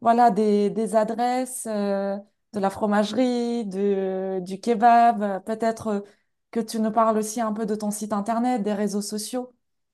[0.00, 6.04] voilà, des, des adresses, de la fromagerie, de, du kebab, peut-être
[6.50, 9.52] que tu nous parles aussi un peu de ton site internet, des réseaux sociaux?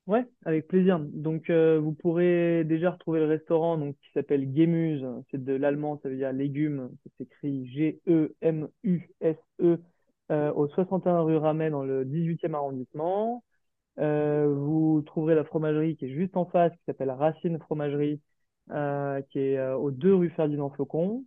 [0.09, 0.99] Ouais, avec plaisir.
[1.01, 5.07] Donc, euh, vous pourrez déjà retrouver le restaurant donc, qui s'appelle Gemuse.
[5.31, 6.91] C'est de l'allemand, ça veut dire légumes.
[7.05, 8.19] Ça s'écrit G-E-M-U-S-E
[10.31, 13.45] au 61 rue Ramet dans le 18e arrondissement.
[13.99, 18.21] Euh, vous trouverez la fromagerie qui est juste en face, qui s'appelle Racine Fromagerie,
[18.71, 21.25] euh, qui est aux 2 rue Ferdinand Flocon.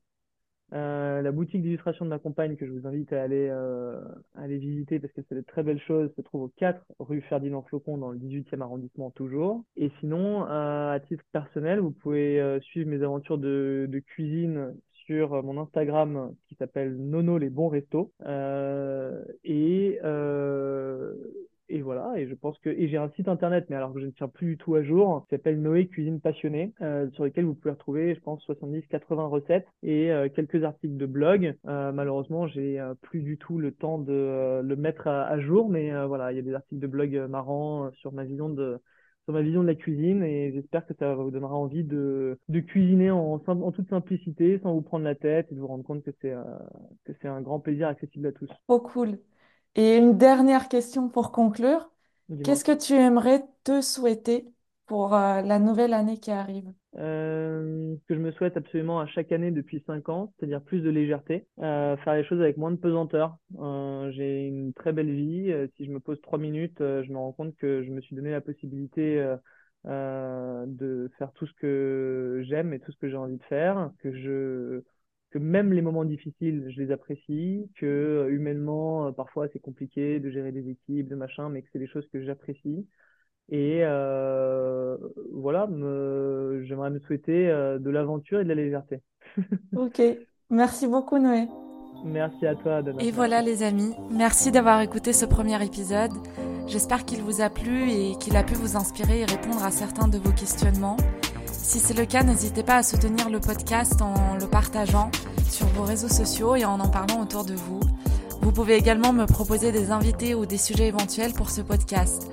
[0.73, 3.99] Euh, la boutique d'illustration de ma compagne que je vous invite à aller, euh,
[4.35, 7.61] aller visiter parce que c'est de très belles choses se trouve au 4 rue Ferdinand
[7.63, 9.63] Flocon dans le 18e arrondissement toujours.
[9.75, 14.73] Et sinon, euh, à titre personnel, vous pouvez euh, suivre mes aventures de, de cuisine
[15.05, 18.13] sur mon Instagram qui s'appelle Nono les bons restos.
[19.43, 19.99] et
[21.71, 24.05] et voilà, et je pense que et j'ai un site internet, mais alors que je
[24.05, 27.45] ne tiens plus du tout à jour, qui s'appelle Noé Cuisine Passionnée, euh, sur lequel
[27.45, 31.55] vous pouvez retrouver, je pense, 70-80 recettes et euh, quelques articles de blog.
[31.67, 35.91] Euh, malheureusement, j'ai euh, plus du tout le temps de le mettre à, jour, mais
[36.05, 38.79] voilà, il y a des articles de blog marrants sur ma vision de
[39.27, 44.73] la cuisine et j'espère que ça vous donnera envie de, cuisiner en, toute simplicité, sans
[44.73, 46.33] vous prendre la tête et de vous rendre compte que c'est
[47.05, 48.49] que c'est un grand plaisir accessible à tous.
[48.67, 49.17] Trop cool.
[49.75, 51.89] Et une dernière question pour conclure.
[52.43, 54.45] Qu'est-ce que tu aimerais te souhaiter
[54.87, 56.71] pour euh, la nouvelle année qui arrive?
[56.97, 60.81] Euh, ce que je me souhaite absolument à chaque année depuis cinq ans, c'est-à-dire plus
[60.81, 63.37] de légèreté, euh, faire les choses avec moins de pesanteur.
[63.59, 65.51] Euh, j'ai une très belle vie.
[65.51, 68.01] Euh, si je me pose trois minutes, euh, je me rends compte que je me
[68.01, 69.25] suis donné la possibilité
[69.85, 74.11] de faire tout ce que j'aime et tout ce que j'ai envie de faire, que
[74.13, 74.83] je
[75.31, 80.19] que même les moments difficiles, je les apprécie, que euh, humainement, euh, parfois c'est compliqué
[80.19, 82.85] de gérer des équipes, de machin, mais que c'est des choses que j'apprécie.
[83.49, 84.97] Et euh,
[85.31, 89.01] voilà, me, j'aimerais me souhaiter de l'aventure et de la légèreté.
[89.75, 90.01] Ok,
[90.49, 91.47] merci beaucoup Noé.
[92.05, 93.01] Merci à toi, Dana.
[93.01, 96.11] Et voilà les amis, merci d'avoir écouté ce premier épisode.
[96.67, 100.07] J'espère qu'il vous a plu et qu'il a pu vous inspirer et répondre à certains
[100.07, 100.97] de vos questionnements.
[101.51, 105.09] Si c'est le cas, n'hésitez pas à soutenir le podcast en le partageant
[105.49, 107.79] sur vos réseaux sociaux et en en parlant autour de vous.
[108.41, 112.29] Vous pouvez également me proposer des invités ou des sujets éventuels pour ce podcast.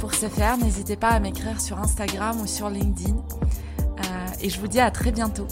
[0.00, 3.16] Pour ce faire, n'hésitez pas à m'écrire sur Instagram ou sur LinkedIn.
[3.16, 5.46] Euh, et je vous dis à très bientôt.